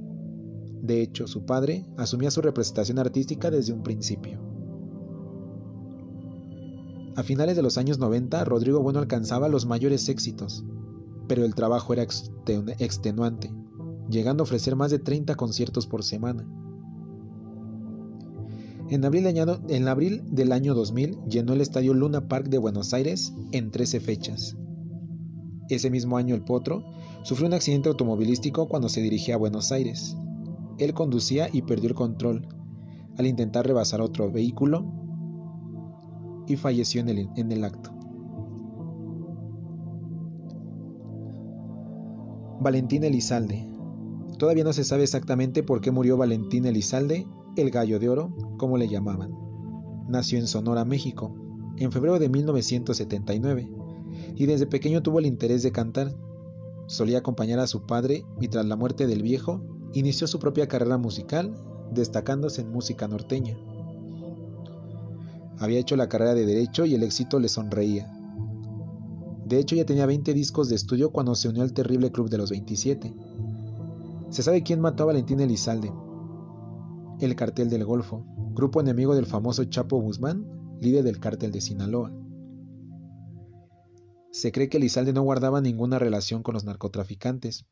De 0.83 1.01
hecho, 1.01 1.27
su 1.27 1.47
padre 1.47 1.87
asumía 1.97 2.31
su 2.31 2.43
representación 2.43 2.99
artística 2.99 3.51
desde 3.51 3.73
un 3.73 3.83
principio. 3.83 4.39
A 7.17 7.23
finales 7.23 7.57
de 7.57 7.63
los 7.63 7.79
años 7.79 7.99
90, 7.99 8.45
Rodrigo 8.45 8.81
Bueno 8.81 8.99
alcanzaba 8.99 9.49
los 9.49 9.65
mayores 9.65 10.11
éxitos, 10.11 10.63
pero 11.29 11.45
el 11.45 11.55
trabajo 11.55 11.93
era 11.93 12.03
extenuante, 12.03 13.53
llegando 14.09 14.43
a 14.43 14.45
ofrecer 14.45 14.77
más 14.77 14.91
de 14.91 14.99
30 14.99 15.35
conciertos 15.35 15.87
por 15.87 16.05
semana. 16.05 16.47
En 18.91 19.05
abril, 19.05 19.27
en 19.27 19.89
abril, 19.89 20.23
del 20.31 20.53
año 20.53 20.75
2000 20.75 21.19
llenó 21.29 21.55
el 21.55 21.63
estadio 21.63 21.95
Luna 21.95 22.29
Park 22.29 22.49
de 22.49 22.59
Buenos 22.59 22.93
Aires 22.93 23.33
en 23.53 23.71
13 23.71 24.01
fechas. 24.01 24.57
Ese 25.71 25.91
mismo 25.91 26.19
año 26.19 26.35
el 26.35 26.45
Potro 26.45 26.85
sufrió 27.23 27.47
un 27.47 27.55
accidente 27.55 27.89
automovilístico 27.89 28.69
cuando 28.69 28.91
se 28.91 29.01
dirigía 29.01 29.37
a 29.37 29.39
Buenos 29.39 29.73
Aires. 29.73 30.17
Él 30.79 30.93
conducía 30.93 31.49
y 31.51 31.63
perdió 31.63 31.89
el 31.89 31.95
control 31.95 32.47
al 33.17 33.27
intentar 33.27 33.67
rebasar 33.67 34.03
otro 34.03 34.31
vehículo 34.31 34.85
y 36.47 36.57
falleció 36.57 37.01
en 37.01 37.09
el, 37.09 37.29
en 37.37 37.53
el 37.53 37.65
acto. 37.65 37.94
Valentín 42.65 43.05
Elizalde. 43.05 43.69
Todavía 44.39 44.65
no 44.65 44.73
se 44.73 44.85
sabe 44.85 45.03
exactamente 45.03 45.63
por 45.63 45.83
qué 45.83 45.91
murió 45.91 46.17
Valentín 46.17 46.65
Elizalde, 46.65 47.29
el 47.59 47.71
gallo 47.71 47.99
de 47.99 48.09
oro, 48.09 48.35
como 48.57 48.79
le 48.79 48.89
llamaban. 48.89 49.37
Nació 50.09 50.39
en 50.39 50.47
Sonora, 50.47 50.87
México, 50.87 51.37
en 51.77 51.93
febrero 51.93 52.19
de 52.19 52.31
1979, 52.31 53.71
y 54.35 54.47
desde 54.47 54.67
pequeño 54.67 55.03
tuvo 55.03 55.19
el 55.19 55.27
interés 55.27 55.63
de 55.63 55.73
cantar. 55.73 56.17
Solía 56.87 57.19
acompañar 57.19 57.59
a 57.59 57.67
su 57.67 57.85
padre 57.85 58.25
y 58.41 58.49
tras 58.49 58.65
la 58.65 58.77
muerte 58.77 59.07
del 59.07 59.23
viejo 59.23 59.61
inició 59.93 60.27
su 60.27 60.39
propia 60.39 60.67
carrera 60.67 60.97
musical, 60.97 61.55
destacándose 61.93 62.63
en 62.63 62.73
música 62.73 63.07
norteña. 63.07 63.59
Había 65.59 65.81
hecho 65.81 65.97
la 65.97 66.09
carrera 66.09 66.33
de 66.33 66.47
derecho 66.47 66.87
y 66.87 66.95
el 66.95 67.03
éxito 67.03 67.39
le 67.41 67.51
sonreía. 67.51 68.11
De 69.47 69.59
hecho, 69.59 69.77
ya 69.77 69.85
tenía 69.85 70.07
20 70.07 70.33
discos 70.33 70.69
de 70.69 70.75
estudio 70.75 71.11
cuando 71.11 71.35
se 71.35 71.49
unió 71.49 71.63
al 71.63 71.73
terrible 71.73 72.11
Club 72.11 72.31
de 72.31 72.39
los 72.39 72.51
27. 72.51 73.15
Se 74.31 74.43
sabe 74.43 74.63
quién 74.63 74.81
mató 74.81 75.05
a 75.05 75.07
Valentín 75.07 75.41
Elizalde. 75.41 75.93
El 77.21 77.37
Cartel 77.37 77.71
del 77.71 77.85
Golfo, 77.85 78.25
grupo 78.55 78.81
enemigo 78.81 79.15
del 79.15 79.27
famoso 79.27 79.65
Chapo 79.65 80.01
Guzmán, 80.01 80.47
líder 80.81 81.05
del 81.05 81.21
cártel 81.21 81.53
de 81.53 81.61
Sinaloa. 81.61 82.13
Se 84.31 84.51
cree 84.51 84.69
que 84.69 84.81
Lizalde 84.81 85.13
no 85.13 85.23
guardaba 85.23 85.61
ninguna 85.61 85.99
relación 85.99 86.43
con 86.43 86.55
los 86.55 86.65
narcotraficantes, 86.65 87.67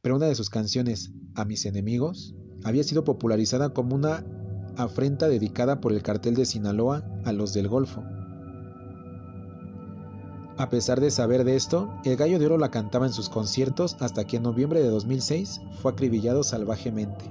pero 0.00 0.16
una 0.16 0.26
de 0.26 0.34
sus 0.34 0.48
canciones, 0.48 1.12
A 1.34 1.44
mis 1.44 1.66
enemigos, 1.66 2.34
había 2.64 2.82
sido 2.84 3.04
popularizada 3.04 3.74
como 3.74 3.94
una 3.94 4.24
afrenta 4.76 5.28
dedicada 5.28 5.80
por 5.80 5.92
el 5.92 6.02
cartel 6.02 6.34
de 6.34 6.46
Sinaloa 6.46 7.04
a 7.24 7.32
los 7.32 7.52
del 7.52 7.68
Golfo. 7.68 8.02
A 10.60 10.68
pesar 10.68 11.00
de 11.00 11.10
saber 11.10 11.44
de 11.44 11.56
esto, 11.56 11.88
el 12.04 12.18
Gallo 12.18 12.38
de 12.38 12.44
Oro 12.44 12.58
la 12.58 12.70
cantaba 12.70 13.06
en 13.06 13.14
sus 13.14 13.30
conciertos 13.30 13.96
hasta 13.98 14.26
que 14.26 14.36
en 14.36 14.42
noviembre 14.42 14.82
de 14.82 14.90
2006 14.90 15.62
fue 15.80 15.90
acribillado 15.90 16.42
salvajemente. 16.42 17.24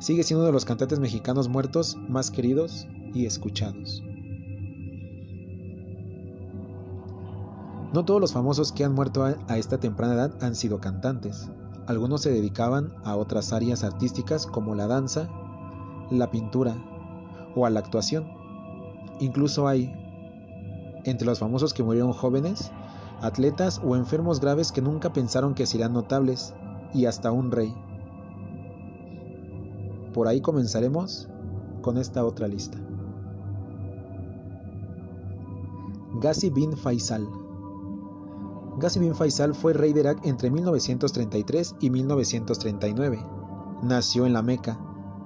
Sigue 0.00 0.24
siendo 0.24 0.40
uno 0.40 0.46
de 0.48 0.52
los 0.52 0.64
cantantes 0.64 0.98
mexicanos 0.98 1.48
muertos 1.48 1.96
más 2.08 2.32
queridos 2.32 2.88
y 3.14 3.24
escuchados. 3.26 4.02
No 7.92 8.04
todos 8.04 8.20
los 8.20 8.32
famosos 8.32 8.72
que 8.72 8.82
han 8.82 8.94
muerto 8.94 9.22
a 9.22 9.58
esta 9.58 9.78
temprana 9.78 10.14
edad 10.14 10.42
han 10.42 10.56
sido 10.56 10.80
cantantes. 10.80 11.48
Algunos 11.86 12.22
se 12.22 12.32
dedicaban 12.32 12.92
a 13.04 13.14
otras 13.14 13.52
áreas 13.52 13.84
artísticas 13.84 14.44
como 14.44 14.74
la 14.74 14.88
danza, 14.88 15.28
la 16.10 16.32
pintura 16.32 16.74
o 17.54 17.64
a 17.64 17.70
la 17.70 17.78
actuación. 17.78 18.26
Incluso 19.20 19.68
hay 19.68 20.07
entre 21.04 21.26
los 21.26 21.38
famosos 21.38 21.74
que 21.74 21.82
murieron 21.82 22.12
jóvenes, 22.12 22.70
atletas 23.20 23.80
o 23.84 23.96
enfermos 23.96 24.40
graves 24.40 24.72
que 24.72 24.82
nunca 24.82 25.12
pensaron 25.12 25.54
que 25.54 25.66
serían 25.66 25.92
notables, 25.92 26.54
y 26.92 27.06
hasta 27.06 27.32
un 27.32 27.50
rey. 27.50 27.74
Por 30.12 30.26
ahí 30.26 30.40
comenzaremos 30.40 31.28
con 31.82 31.98
esta 31.98 32.24
otra 32.24 32.48
lista. 32.48 32.78
Ghazi 36.20 36.50
bin 36.50 36.76
Faisal. 36.76 37.28
Ghazi 38.78 38.98
bin 38.98 39.14
Faisal 39.14 39.54
fue 39.54 39.72
rey 39.72 39.92
de 39.92 40.00
Irak 40.00 40.20
entre 40.24 40.50
1933 40.50 41.76
y 41.80 41.90
1939. 41.90 43.24
Nació 43.82 44.26
en 44.26 44.32
la 44.32 44.42
Meca, 44.42 44.78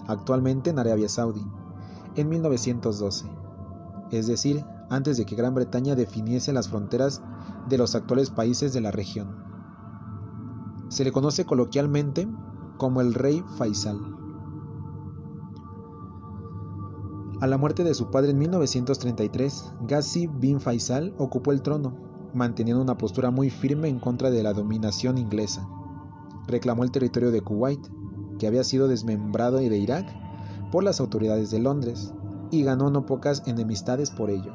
actualmente 0.07 0.71
en 0.71 0.79
Arabia 0.79 1.09
Saudí, 1.09 1.47
en 2.17 2.29
1912, 2.29 3.27
es 4.11 4.27
decir, 4.27 4.63
antes 4.93 5.17
de 5.17 5.25
que 5.25 5.37
Gran 5.37 5.55
Bretaña 5.55 5.95
definiese 5.95 6.53
las 6.53 6.69
fronteras 6.69 7.23
de 7.67 7.79
los 7.79 7.95
actuales 7.95 8.29
países 8.29 8.75
de 8.75 8.83
la 8.83 8.91
región. 8.91 9.43
Se 10.89 11.03
le 11.03 11.13
conoce 11.13 11.47
coloquialmente 11.47 12.29
como 12.77 13.01
el 13.01 13.15
rey 13.15 13.43
Faisal. 13.57 13.99
A 17.41 17.47
la 17.47 17.57
muerte 17.57 17.85
de 17.85 17.95
su 17.95 18.11
padre 18.11 18.33
en 18.33 18.39
1933, 18.39 19.73
Ghazi 19.89 20.27
bin 20.27 20.61
Faisal 20.61 21.15
ocupó 21.17 21.53
el 21.53 21.63
trono, 21.63 21.97
manteniendo 22.35 22.83
una 22.83 22.99
postura 22.99 23.31
muy 23.31 23.49
firme 23.49 23.89
en 23.89 23.99
contra 23.99 24.31
de 24.31 24.43
la 24.43 24.53
dominación 24.53 25.17
inglesa. 25.17 25.67
Reclamó 26.47 26.85
el 26.85 26.91
territorio 26.91 27.31
de 27.31 27.41
Kuwait, 27.41 27.81
que 28.39 28.47
había 28.47 28.63
sido 28.63 28.89
desmembrado 28.89 29.57
de 29.57 29.79
Irak 29.79 30.07
por 30.71 30.85
las 30.85 31.01
autoridades 31.01 31.51
de 31.51 31.61
Londres, 31.61 32.13
y 32.51 32.63
ganó 32.63 32.91
no 32.91 33.07
pocas 33.07 33.43
enemistades 33.47 34.11
por 34.11 34.29
ello 34.29 34.53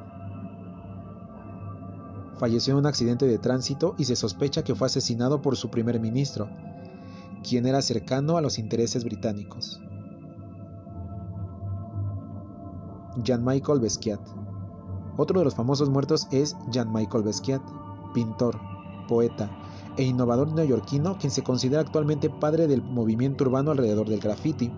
falleció 2.38 2.74
en 2.74 2.80
un 2.80 2.86
accidente 2.86 3.26
de 3.26 3.38
tránsito 3.38 3.96
y 3.98 4.06
se 4.06 4.16
sospecha 4.16 4.64
que 4.64 4.76
fue 4.76 4.88
asesinado 4.88 5.42
por 5.42 5.56
su 5.58 5.70
primer 5.70 6.00
ministro, 6.00 6.50
quien 7.44 7.66
era 7.66 7.82
cercano 7.82 8.38
a 8.38 8.42
los 8.42 8.60
intereses 8.60 9.04
británicos. 9.04 9.82
Jean-Michel 13.24 13.80
Basquiat. 13.80 14.20
Otro 15.18 15.40
de 15.40 15.46
los 15.46 15.56
famosos 15.56 15.90
muertos 15.90 16.28
es 16.32 16.56
Jean-Michel 16.72 17.24
Basquiat, 17.24 17.62
pintor, 18.14 18.60
poeta 19.08 19.50
e 19.98 20.04
innovador 20.04 20.54
neoyorquino 20.54 21.18
quien 21.18 21.32
se 21.32 21.44
considera 21.44 21.82
actualmente 21.82 22.30
padre 22.30 22.68
del 22.68 22.84
movimiento 22.84 23.46
urbano 23.46 23.72
alrededor 23.72 24.08
del 24.08 24.20
graffiti. 24.20 24.72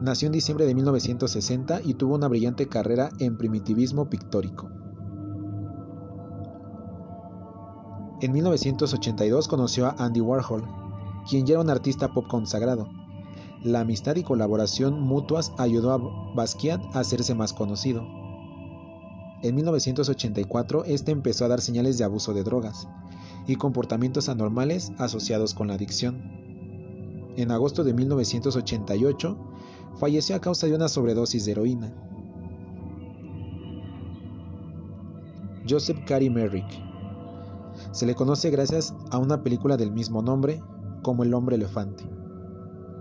Nació 0.00 0.26
en 0.26 0.32
diciembre 0.32 0.66
de 0.66 0.74
1960 0.74 1.80
y 1.82 1.94
tuvo 1.94 2.14
una 2.14 2.28
brillante 2.28 2.68
carrera 2.68 3.08
en 3.18 3.36
primitivismo 3.36 4.08
pictórico. 4.08 4.75
En 8.18 8.32
1982 8.32 9.46
conoció 9.46 9.86
a 9.86 9.94
Andy 9.98 10.22
Warhol, 10.22 10.64
quien 11.28 11.44
ya 11.44 11.52
era 11.52 11.60
un 11.60 11.68
artista 11.68 12.14
pop 12.14 12.26
consagrado. 12.26 12.88
La 13.62 13.80
amistad 13.80 14.16
y 14.16 14.22
colaboración 14.22 15.02
mutuas 15.02 15.52
ayudó 15.58 15.92
a 15.92 16.34
Basquiat 16.34 16.80
a 16.94 17.00
hacerse 17.00 17.34
más 17.34 17.52
conocido. 17.52 18.06
En 19.42 19.54
1984, 19.54 20.84
este 20.86 21.12
empezó 21.12 21.44
a 21.44 21.48
dar 21.48 21.60
señales 21.60 21.98
de 21.98 22.04
abuso 22.04 22.32
de 22.32 22.42
drogas 22.42 22.88
y 23.46 23.56
comportamientos 23.56 24.30
anormales 24.30 24.92
asociados 24.96 25.52
con 25.52 25.68
la 25.68 25.74
adicción. 25.74 26.22
En 27.36 27.50
agosto 27.50 27.84
de 27.84 27.92
1988, 27.92 29.36
falleció 30.00 30.36
a 30.36 30.40
causa 30.40 30.66
de 30.66 30.74
una 30.74 30.88
sobredosis 30.88 31.44
de 31.44 31.52
heroína. 31.52 31.94
Joseph 35.68 35.98
Cary 36.06 36.30
Merrick 36.30 36.85
se 37.96 38.04
le 38.04 38.14
conoce 38.14 38.50
gracias 38.50 38.94
a 39.10 39.16
una 39.16 39.42
película 39.42 39.78
del 39.78 39.90
mismo 39.90 40.20
nombre 40.20 40.62
como 41.02 41.22
El 41.22 41.32
hombre 41.32 41.56
elefante. 41.56 42.04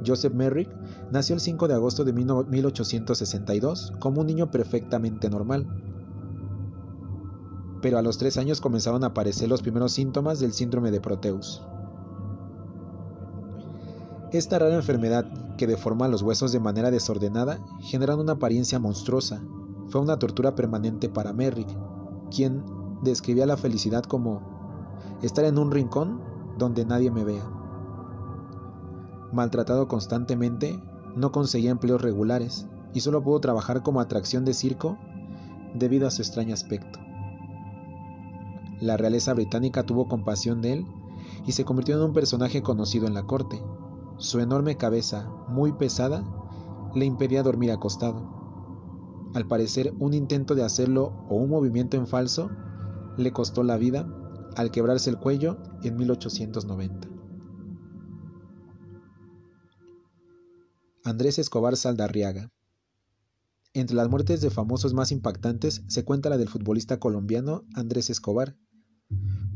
Joseph 0.08 0.34
Merrick 0.34 0.70
nació 1.12 1.36
el 1.36 1.42
5 1.42 1.68
de 1.68 1.74
agosto 1.74 2.06
de 2.06 2.14
1862 2.14 3.92
como 4.00 4.22
un 4.22 4.28
niño 4.28 4.50
perfectamente 4.52 5.30
normal. 5.30 5.68
Pero 7.82 7.98
a 7.98 8.02
los 8.02 8.18
tres 8.18 8.38
años 8.38 8.62
comenzaron 8.62 9.04
a 9.04 9.08
aparecer 9.08 9.50
los 9.50 9.62
primeros 9.62 9.92
síntomas 9.92 10.40
del 10.40 10.54
síndrome 10.54 10.92
de 10.92 11.02
Proteus. 11.02 11.62
Esta 14.32 14.60
rara 14.60 14.76
enfermedad, 14.76 15.26
que 15.58 15.68
deforma 15.68 16.08
los 16.08 16.22
huesos 16.22 16.54
de 16.54 16.62
manera 16.62 16.90
desordenada, 16.90 17.60
genera 17.82 18.16
una 18.16 18.34
apariencia 18.34 18.80
monstruosa. 18.80 19.44
Fue 19.90 20.00
una 20.00 20.20
tortura 20.20 20.56
permanente 20.56 21.10
para 21.10 21.34
Merrick, 21.34 21.68
quien 22.34 22.64
describía 23.04 23.46
la 23.46 23.58
felicidad 23.58 24.04
como 24.04 24.55
estar 25.22 25.46
en 25.46 25.58
un 25.58 25.72
rincón 25.72 26.22
donde 26.58 26.86
nadie 26.86 27.12
me 27.12 27.24
vea. 27.24 27.44
Maltratado 29.32 29.88
constantemente, 29.88 30.82
no 31.16 31.32
conseguía 31.32 31.72
empleos 31.72 32.02
regulares 32.02 32.68
y 32.94 33.02
solo 33.02 33.24
pudo 33.24 33.40
trabajar 33.40 33.84
como 33.84 34.00
atracción 34.00 34.46
de 34.46 34.54
circo 34.54 34.98
debido 35.74 36.08
a 36.08 36.12
su 36.12 36.22
extraño 36.22 36.54
aspecto. 36.54 37.00
La 38.80 38.98
realeza 38.98 39.34
británica 39.34 39.84
tuvo 39.84 40.08
compasión 40.08 40.62
de 40.62 40.74
él 40.74 40.88
y 41.46 41.54
se 41.54 41.66
convirtió 41.66 41.96
en 41.96 42.04
un 42.04 42.14
personaje 42.14 42.62
conocido 42.62 43.08
en 43.08 43.14
la 43.14 43.24
corte. 43.24 43.62
Su 44.18 44.40
enorme 44.40 44.78
cabeza, 44.78 45.30
muy 45.48 45.74
pesada, 45.74 46.24
le 46.94 47.06
impedía 47.06 47.44
dormir 47.44 47.72
acostado. 47.72 48.36
Al 49.34 49.48
parecer, 49.48 49.94
un 50.00 50.14
intento 50.14 50.56
de 50.56 50.64
hacerlo 50.64 51.14
o 51.30 51.36
un 51.36 51.50
movimiento 51.50 51.98
en 51.98 52.08
falso 52.08 52.50
le 53.18 53.32
costó 53.32 53.64
la 53.64 53.78
vida 53.78 54.08
al 54.56 54.72
quebrarse 54.72 55.10
el 55.10 55.18
cuello 55.18 55.58
en 55.84 55.96
1890. 55.98 57.10
Andrés 61.04 61.38
Escobar 61.38 61.78
Saldarriaga. 61.78 62.52
Entre 63.74 63.96
las 63.96 64.10
muertes 64.10 64.42
de 64.42 64.50
famosos 64.50 64.94
más 64.94 65.12
impactantes 65.12 65.84
se 65.88 66.04
cuenta 66.04 66.30
la 66.30 66.38
del 66.38 66.48
futbolista 66.48 67.00
colombiano 67.00 67.64
Andrés 67.76 68.10
Escobar, 68.10 68.56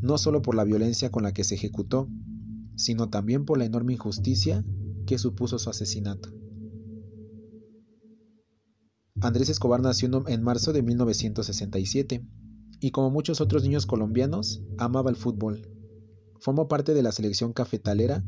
no 0.01 0.17
solo 0.17 0.41
por 0.41 0.55
la 0.55 0.65
violencia 0.65 1.09
con 1.09 1.23
la 1.23 1.33
que 1.33 1.43
se 1.43 1.55
ejecutó, 1.55 2.09
sino 2.75 3.09
también 3.09 3.45
por 3.45 3.57
la 3.57 3.65
enorme 3.65 3.93
injusticia 3.93 4.63
que 5.07 5.17
supuso 5.17 5.57
su 5.57 5.69
asesinato. 5.69 6.29
Andrés 9.21 9.49
Escobar 9.49 9.81
nació 9.81 10.27
en 10.27 10.43
marzo 10.43 10.71
de 10.71 10.83
1967 10.83 12.23
y 12.79 12.91
como 12.91 13.09
muchos 13.09 13.41
otros 13.41 13.63
niños 13.63 13.85
colombianos, 13.85 14.61
amaba 14.77 15.09
el 15.09 15.15
fútbol. 15.15 15.67
Formó 16.39 16.67
parte 16.67 16.93
de 16.93 17.03
la 17.03 17.11
selección 17.11 17.51
cafetalera 17.51 18.23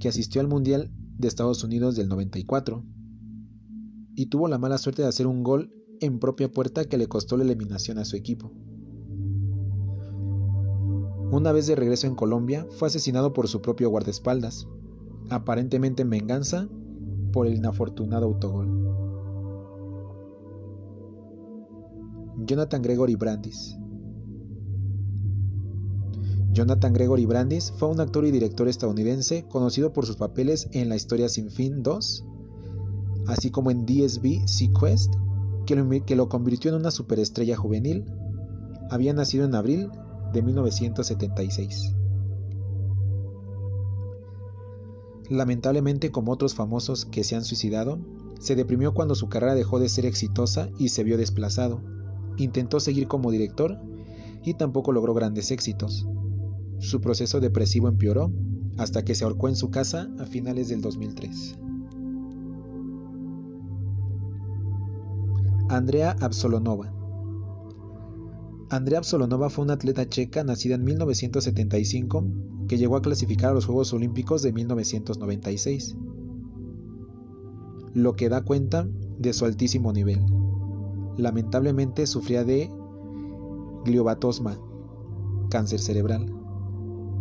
que 0.00 0.08
asistió 0.08 0.40
al 0.40 0.48
Mundial 0.48 0.90
de 1.18 1.28
Estados 1.28 1.62
Unidos 1.62 1.94
del 1.94 2.08
94 2.08 2.84
y 4.16 4.26
tuvo 4.26 4.48
la 4.48 4.58
mala 4.58 4.78
suerte 4.78 5.02
de 5.02 5.08
hacer 5.08 5.26
un 5.26 5.42
gol 5.42 5.72
en 6.00 6.18
propia 6.18 6.50
puerta 6.50 6.84
que 6.84 6.98
le 6.98 7.06
costó 7.06 7.36
la 7.36 7.44
eliminación 7.44 7.98
a 7.98 8.04
su 8.04 8.16
equipo. 8.16 8.52
Una 11.30 11.52
vez 11.52 11.66
de 11.66 11.76
regreso 11.76 12.06
en 12.06 12.14
Colombia, 12.14 12.66
fue 12.70 12.88
asesinado 12.88 13.32
por 13.32 13.48
su 13.48 13.62
propio 13.62 13.88
guardaespaldas, 13.88 14.66
aparentemente 15.30 16.02
en 16.02 16.10
venganza 16.10 16.68
por 17.32 17.46
el 17.46 17.54
inafortunado 17.54 18.26
autogol. 18.26 18.80
Jonathan 22.44 22.82
Gregory 22.82 23.14
Brandis 23.14 23.78
Jonathan 26.52 26.92
Gregory 26.92 27.24
Brandis 27.24 27.72
fue 27.78 27.88
un 27.88 28.00
actor 28.00 28.26
y 28.26 28.30
director 28.30 28.68
estadounidense 28.68 29.44
conocido 29.48 29.94
por 29.94 30.04
sus 30.04 30.16
papeles 30.16 30.68
en 30.72 30.90
La 30.90 30.96
historia 30.96 31.30
sin 31.30 31.50
fin 31.50 31.82
2, 31.82 32.24
así 33.26 33.50
como 33.50 33.70
en 33.70 33.86
DSB 33.86 34.46
Sequest, 34.46 35.14
que 35.64 35.76
lo, 35.76 35.88
que 36.04 36.14
lo 36.14 36.28
convirtió 36.28 36.70
en 36.70 36.76
una 36.76 36.90
superestrella 36.90 37.56
juvenil, 37.56 38.04
había 38.90 39.14
nacido 39.14 39.46
en 39.46 39.54
abril 39.54 39.88
de 40.34 40.42
1976. 40.42 41.94
Lamentablemente, 45.30 46.10
como 46.10 46.32
otros 46.32 46.54
famosos 46.54 47.06
que 47.06 47.24
se 47.24 47.34
han 47.34 47.44
suicidado, 47.44 47.98
se 48.40 48.56
deprimió 48.56 48.92
cuando 48.92 49.14
su 49.14 49.30
carrera 49.30 49.54
dejó 49.54 49.78
de 49.78 49.88
ser 49.88 50.04
exitosa 50.04 50.68
y 50.78 50.90
se 50.90 51.02
vio 51.02 51.16
desplazado. 51.16 51.80
Intentó 52.36 52.78
seguir 52.78 53.08
como 53.08 53.30
director 53.30 53.78
y 54.44 54.54
tampoco 54.54 54.92
logró 54.92 55.14
grandes 55.14 55.50
éxitos. 55.50 56.06
Su 56.82 57.00
proceso 57.00 57.38
depresivo 57.38 57.86
empeoró 57.86 58.32
hasta 58.76 59.04
que 59.04 59.14
se 59.14 59.22
ahorcó 59.22 59.48
en 59.48 59.54
su 59.54 59.70
casa 59.70 60.10
a 60.18 60.26
finales 60.26 60.68
del 60.68 60.80
2003. 60.80 61.56
Andrea 65.68 66.16
Absolonova 66.20 66.92
Andrea 68.68 68.98
Absolonova 68.98 69.48
fue 69.48 69.64
una 69.64 69.74
atleta 69.74 70.08
checa 70.08 70.42
nacida 70.42 70.74
en 70.74 70.82
1975 70.82 72.24
que 72.66 72.78
llegó 72.78 72.96
a 72.96 73.02
clasificar 73.02 73.52
a 73.52 73.54
los 73.54 73.66
Juegos 73.66 73.92
Olímpicos 73.92 74.42
de 74.42 74.52
1996, 74.52 75.96
lo 77.94 78.14
que 78.14 78.28
da 78.28 78.42
cuenta 78.42 78.88
de 79.20 79.32
su 79.32 79.44
altísimo 79.44 79.92
nivel. 79.92 80.20
Lamentablemente 81.16 82.08
sufría 82.08 82.42
de 82.42 82.68
gliobatosma, 83.84 84.58
cáncer 85.48 85.78
cerebral. 85.78 86.41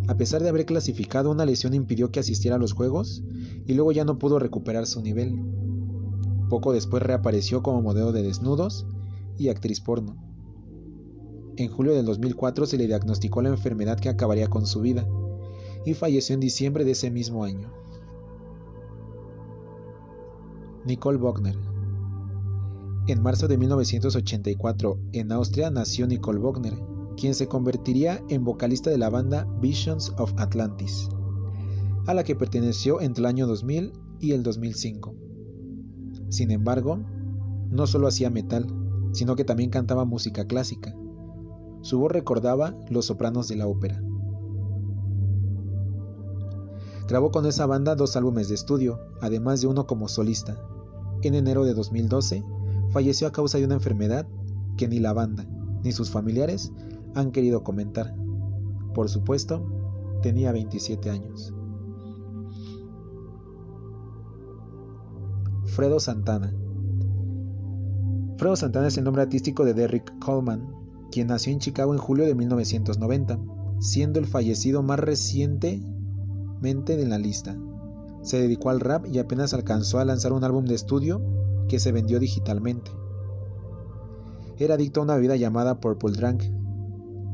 A 0.07 0.17
pesar 0.17 0.41
de 0.41 0.49
haber 0.49 0.65
clasificado, 0.65 1.31
una 1.31 1.45
lesión 1.45 1.73
impidió 1.73 2.11
que 2.11 2.19
asistiera 2.19 2.55
a 2.55 2.59
los 2.59 2.73
Juegos 2.73 3.23
y 3.65 3.73
luego 3.73 3.91
ya 3.91 4.03
no 4.03 4.17
pudo 4.17 4.39
recuperar 4.39 4.87
su 4.87 5.01
nivel. 5.01 5.39
Poco 6.49 6.73
después 6.73 7.03
reapareció 7.03 7.63
como 7.63 7.81
modelo 7.81 8.11
de 8.11 8.23
desnudos 8.23 8.85
y 9.37 9.49
actriz 9.49 9.79
porno. 9.79 10.15
En 11.57 11.69
julio 11.69 11.93
del 11.93 12.05
2004 12.05 12.65
se 12.65 12.77
le 12.77 12.87
diagnosticó 12.87 13.41
la 13.41 13.49
enfermedad 13.49 13.99
que 13.99 14.09
acabaría 14.09 14.47
con 14.47 14.65
su 14.65 14.81
vida 14.81 15.07
y 15.85 15.93
falleció 15.93 16.33
en 16.33 16.39
diciembre 16.39 16.85
de 16.85 16.91
ese 16.91 17.11
mismo 17.11 17.43
año. 17.43 17.71
Nicole 20.85 21.19
Wagner 21.19 21.57
En 23.07 23.21
marzo 23.21 23.47
de 23.47 23.57
1984, 23.57 24.97
en 25.11 25.31
Austria, 25.31 25.69
nació 25.69 26.07
Nicole 26.07 26.39
Wagner, 26.39 26.73
quien 27.21 27.35
se 27.35 27.47
convertiría 27.47 28.19
en 28.29 28.43
vocalista 28.43 28.89
de 28.89 28.97
la 28.97 29.11
banda 29.11 29.47
Visions 29.61 30.11
of 30.17 30.33
Atlantis, 30.37 31.07
a 32.07 32.15
la 32.15 32.23
que 32.23 32.35
perteneció 32.35 32.99
entre 32.99 33.21
el 33.21 33.27
año 33.27 33.45
2000 33.45 33.93
y 34.19 34.31
el 34.31 34.41
2005. 34.41 35.13
Sin 36.29 36.49
embargo, 36.49 36.97
no 37.69 37.85
solo 37.85 38.07
hacía 38.07 38.31
metal, 38.31 38.65
sino 39.11 39.35
que 39.35 39.45
también 39.45 39.69
cantaba 39.69 40.03
música 40.03 40.47
clásica. 40.47 40.95
Su 41.81 41.99
voz 41.99 42.11
recordaba 42.11 42.75
los 42.89 43.05
sopranos 43.05 43.47
de 43.47 43.57
la 43.57 43.67
ópera. 43.67 44.01
Grabó 47.07 47.29
con 47.29 47.45
esa 47.45 47.67
banda 47.67 47.93
dos 47.93 48.15
álbumes 48.15 48.49
de 48.49 48.55
estudio, 48.55 48.99
además 49.21 49.61
de 49.61 49.67
uno 49.67 49.85
como 49.85 50.07
solista. 50.07 50.57
En 51.21 51.35
enero 51.35 51.65
de 51.65 51.75
2012, 51.75 52.43
falleció 52.89 53.27
a 53.27 53.31
causa 53.31 53.59
de 53.59 53.65
una 53.65 53.75
enfermedad 53.75 54.27
que 54.75 54.87
ni 54.87 54.97
la 54.97 55.13
banda 55.13 55.47
ni 55.83 55.91
sus 55.91 56.09
familiares 56.09 56.71
han 57.15 57.31
querido 57.31 57.63
comentar. 57.63 58.15
Por 58.93 59.09
supuesto, 59.09 60.19
tenía 60.21 60.51
27 60.51 61.09
años. 61.09 61.53
Fredo 65.65 65.99
Santana 65.99 66.53
Fredo 68.37 68.55
Santana 68.55 68.87
es 68.87 68.97
el 68.97 69.03
nombre 69.05 69.21
artístico 69.21 69.63
de 69.63 69.73
Derrick 69.73 70.19
Coleman, 70.19 70.67
quien 71.11 71.27
nació 71.27 71.53
en 71.53 71.59
Chicago 71.59 71.93
en 71.93 71.99
julio 71.99 72.25
de 72.25 72.35
1990, 72.35 73.39
siendo 73.79 74.19
el 74.19 74.25
fallecido 74.25 74.83
más 74.83 74.99
reciente 74.99 75.81
en 76.63 77.09
la 77.09 77.17
lista. 77.17 77.57
Se 78.21 78.39
dedicó 78.39 78.69
al 78.69 78.79
rap 78.79 79.05
y 79.07 79.17
apenas 79.17 79.53
alcanzó 79.53 79.99
a 79.99 80.05
lanzar 80.05 80.31
un 80.31 80.43
álbum 80.43 80.65
de 80.65 80.75
estudio 80.75 81.21
que 81.67 81.79
se 81.79 81.91
vendió 81.91 82.19
digitalmente. 82.19 82.91
Era 84.57 84.75
adicto 84.75 84.99
a 84.99 85.03
una 85.03 85.15
bebida 85.15 85.35
llamada 85.37 85.79
Purple 85.79 86.11
Drunk, 86.11 86.43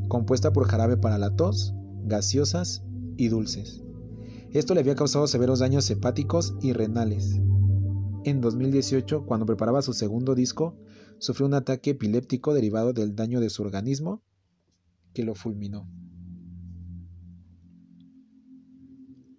compuesta 0.08 0.54
por 0.54 0.67
jarabe 0.67 0.98
para 0.98 1.17
la 1.17 1.36
tos, 1.36 1.74
gaseosas 2.04 2.84
y 3.17 3.28
dulces. 3.28 3.84
Esto 4.52 4.74
le 4.74 4.80
había 4.80 4.96
causado 4.96 5.28
severos 5.28 5.60
daños 5.60 5.89
hepáticos 5.89 6.56
y 6.62 6.74
renales. 6.74 7.39
En 8.24 8.41
2018, 8.41 9.26
cuando 9.26 9.46
preparaba 9.46 9.82
su 9.82 9.93
segundo 9.93 10.36
disco, 10.36 10.76
sufrió 11.20 11.48
un 11.48 11.54
ataque 11.54 11.91
epiléptico 11.91 12.54
derivado 12.54 12.93
del 12.93 13.15
daño 13.15 13.39
de 13.39 13.50
su 13.50 13.62
organismo 13.63 14.22
que 15.13 15.24
lo 15.24 15.36
fulminó. 15.36 15.89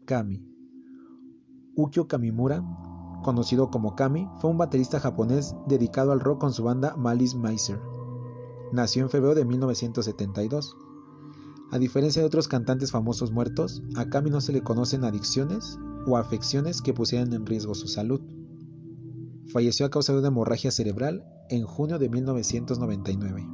Kami. 0.05 0.43
Ukyo 1.77 2.09
Kamimura, 2.09 2.65
conocido 3.23 3.71
como 3.71 3.95
Kami, 3.95 4.27
fue 4.41 4.51
un 4.51 4.59
baterista 4.59 5.01
japonés 5.01 5.55
dedicado 5.69 6.13
al 6.13 6.21
rock 6.21 6.41
con 6.41 6.53
su 6.53 6.65
banda 6.65 6.97
Malice 6.97 7.37
Miser. 7.37 7.79
Nació 8.73 9.03
en 9.03 9.11
febrero 9.11 9.35
de 9.35 9.45
1972. 9.45 10.77
A 11.71 11.79
diferencia 11.79 12.21
de 12.21 12.27
otros 12.27 12.49
cantantes 12.49 12.91
famosos 12.91 13.33
muertos, 13.33 13.83
a 13.97 14.07
Kami 14.07 14.31
no 14.31 14.41
se 14.41 14.53
le 14.53 14.63
conocen 14.63 15.05
adicciones 15.05 15.79
o 16.07 16.17
afecciones 16.17 16.83
que 16.83 16.93
pusieran 16.93 17.33
en 17.33 17.47
riesgo 17.47 17.75
su 17.75 17.89
salud. 17.89 18.21
Falleció 19.53 19.87
a 19.87 19.91
causa 19.91 20.13
de 20.13 20.19
una 20.19 20.29
hemorragia 20.29 20.71
cerebral 20.71 21.25
en 21.49 21.65
junio 21.65 21.99
de 21.99 22.09
1999. 22.11 23.47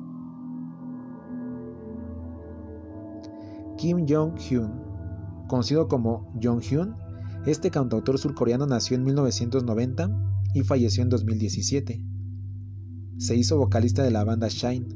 Kim 3.78 4.06
Jong-hyun 4.06 4.84
Conocido 5.46 5.88
como 5.88 6.32
Jong-hyun, 6.42 6.96
este 7.46 7.70
cantautor 7.70 8.18
surcoreano 8.18 8.66
nació 8.66 8.96
en 8.96 9.04
1990 9.04 10.08
y 10.54 10.62
falleció 10.62 11.02
en 11.02 11.10
2017. 11.10 12.13
Se 13.18 13.36
hizo 13.36 13.58
vocalista 13.58 14.02
de 14.02 14.10
la 14.10 14.24
banda 14.24 14.48
Shine 14.48 14.86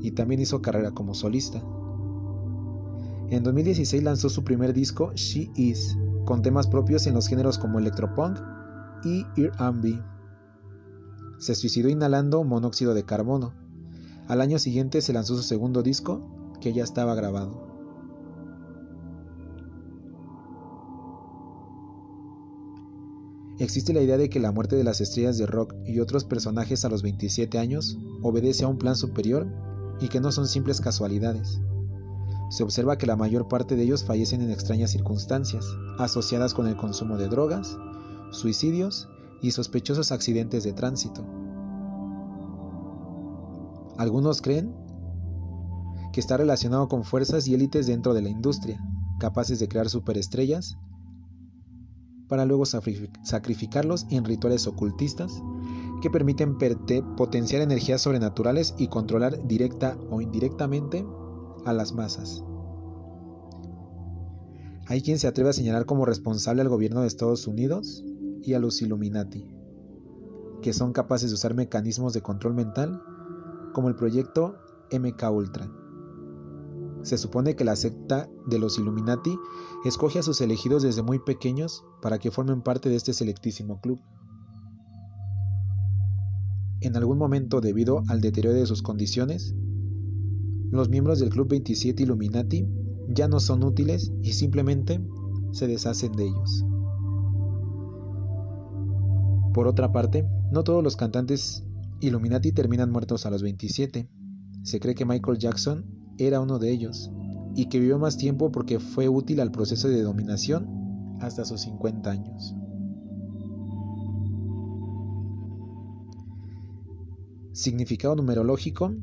y 0.00 0.12
también 0.12 0.40
hizo 0.40 0.62
carrera 0.62 0.92
como 0.92 1.14
solista. 1.14 1.62
En 3.30 3.42
2016 3.42 4.02
lanzó 4.02 4.28
su 4.28 4.44
primer 4.44 4.72
disco 4.72 5.12
She 5.14 5.50
Is, 5.54 5.96
con 6.24 6.42
temas 6.42 6.66
propios 6.66 7.06
en 7.06 7.14
los 7.14 7.28
géneros 7.28 7.58
como 7.58 7.78
electropunk 7.78 8.38
y 9.04 9.24
R&B. 9.36 10.02
Se 11.38 11.54
suicidó 11.54 11.88
inhalando 11.88 12.44
monóxido 12.44 12.94
de 12.94 13.04
carbono. 13.04 13.54
Al 14.28 14.40
año 14.40 14.58
siguiente 14.58 15.00
se 15.00 15.12
lanzó 15.12 15.36
su 15.36 15.42
segundo 15.42 15.82
disco, 15.82 16.52
que 16.60 16.72
ya 16.72 16.84
estaba 16.84 17.14
grabado. 17.14 17.71
Existe 23.62 23.92
la 23.92 24.00
idea 24.00 24.18
de 24.18 24.28
que 24.28 24.40
la 24.40 24.50
muerte 24.50 24.74
de 24.74 24.82
las 24.82 25.00
estrellas 25.00 25.38
de 25.38 25.46
rock 25.46 25.72
y 25.86 26.00
otros 26.00 26.24
personajes 26.24 26.84
a 26.84 26.88
los 26.88 27.04
27 27.04 27.60
años 27.60 27.96
obedece 28.20 28.64
a 28.64 28.66
un 28.66 28.76
plan 28.76 28.96
superior 28.96 29.46
y 30.00 30.08
que 30.08 30.20
no 30.20 30.32
son 30.32 30.48
simples 30.48 30.80
casualidades. 30.80 31.60
Se 32.50 32.64
observa 32.64 32.98
que 32.98 33.06
la 33.06 33.14
mayor 33.14 33.46
parte 33.46 33.76
de 33.76 33.84
ellos 33.84 34.02
fallecen 34.02 34.40
en 34.40 34.50
extrañas 34.50 34.90
circunstancias, 34.90 35.64
asociadas 35.96 36.54
con 36.54 36.66
el 36.66 36.76
consumo 36.76 37.16
de 37.16 37.28
drogas, 37.28 37.78
suicidios 38.32 39.08
y 39.42 39.52
sospechosos 39.52 40.10
accidentes 40.10 40.64
de 40.64 40.72
tránsito. 40.72 41.24
Algunos 43.96 44.42
creen 44.42 44.74
que 46.12 46.18
está 46.18 46.36
relacionado 46.36 46.88
con 46.88 47.04
fuerzas 47.04 47.46
y 47.46 47.54
élites 47.54 47.86
dentro 47.86 48.12
de 48.12 48.22
la 48.22 48.28
industria, 48.28 48.80
capaces 49.20 49.60
de 49.60 49.68
crear 49.68 49.88
superestrellas 49.88 50.76
para 52.32 52.46
luego 52.46 52.64
sacrificarlos 52.64 54.06
en 54.08 54.24
rituales 54.24 54.66
ocultistas 54.66 55.42
que 56.00 56.08
permiten 56.08 56.56
potenciar 57.14 57.60
energías 57.60 58.00
sobrenaturales 58.00 58.74
y 58.78 58.88
controlar 58.88 59.46
directa 59.46 59.98
o 60.08 60.22
indirectamente 60.22 61.04
a 61.66 61.74
las 61.74 61.92
masas. 61.92 62.42
Hay 64.86 65.02
quien 65.02 65.18
se 65.18 65.26
atreve 65.26 65.50
a 65.50 65.52
señalar 65.52 65.84
como 65.84 66.06
responsable 66.06 66.62
al 66.62 66.70
gobierno 66.70 67.02
de 67.02 67.08
Estados 67.08 67.46
Unidos 67.46 68.02
y 68.40 68.54
a 68.54 68.58
los 68.58 68.80
Illuminati, 68.80 69.54
que 70.62 70.72
son 70.72 70.94
capaces 70.94 71.28
de 71.28 71.34
usar 71.34 71.52
mecanismos 71.52 72.14
de 72.14 72.22
control 72.22 72.54
mental 72.54 73.02
como 73.74 73.90
el 73.90 73.94
proyecto 73.94 74.56
MK 74.90 75.30
Ultra 75.30 75.81
se 77.02 77.18
supone 77.18 77.56
que 77.56 77.64
la 77.64 77.76
secta 77.76 78.28
de 78.46 78.58
los 78.58 78.78
Illuminati 78.78 79.36
escoge 79.84 80.18
a 80.18 80.22
sus 80.22 80.40
elegidos 80.40 80.82
desde 80.82 81.02
muy 81.02 81.18
pequeños 81.18 81.84
para 82.00 82.18
que 82.18 82.30
formen 82.30 82.62
parte 82.62 82.88
de 82.88 82.96
este 82.96 83.12
selectísimo 83.12 83.80
club. 83.80 84.00
En 86.80 86.96
algún 86.96 87.18
momento, 87.18 87.60
debido 87.60 88.02
al 88.08 88.20
deterioro 88.20 88.58
de 88.58 88.66
sus 88.66 88.82
condiciones, 88.82 89.54
los 90.70 90.88
miembros 90.88 91.20
del 91.20 91.30
Club 91.30 91.48
27 91.48 92.02
Illuminati 92.02 92.66
ya 93.08 93.28
no 93.28 93.40
son 93.40 93.62
útiles 93.62 94.10
y 94.22 94.32
simplemente 94.32 95.00
se 95.52 95.66
deshacen 95.66 96.12
de 96.12 96.24
ellos. 96.24 96.64
Por 99.52 99.66
otra 99.66 99.92
parte, 99.92 100.26
no 100.50 100.64
todos 100.64 100.82
los 100.82 100.96
cantantes 100.96 101.64
Illuminati 102.00 102.52
terminan 102.52 102.90
muertos 102.90 103.26
a 103.26 103.30
los 103.30 103.42
27. 103.42 104.08
Se 104.62 104.80
cree 104.80 104.94
que 104.94 105.04
Michael 105.04 105.38
Jackson 105.38 106.01
era 106.18 106.40
uno 106.40 106.58
de 106.58 106.70
ellos 106.70 107.10
y 107.54 107.66
que 107.66 107.78
vivió 107.78 107.98
más 107.98 108.16
tiempo 108.16 108.50
porque 108.50 108.78
fue 108.78 109.08
útil 109.08 109.40
al 109.40 109.50
proceso 109.52 109.88
de 109.88 110.02
dominación 110.02 110.66
hasta 111.20 111.44
sus 111.44 111.60
50 111.62 112.10
años. 112.10 112.54
Significado 117.52 118.16
numerológico 118.16 118.94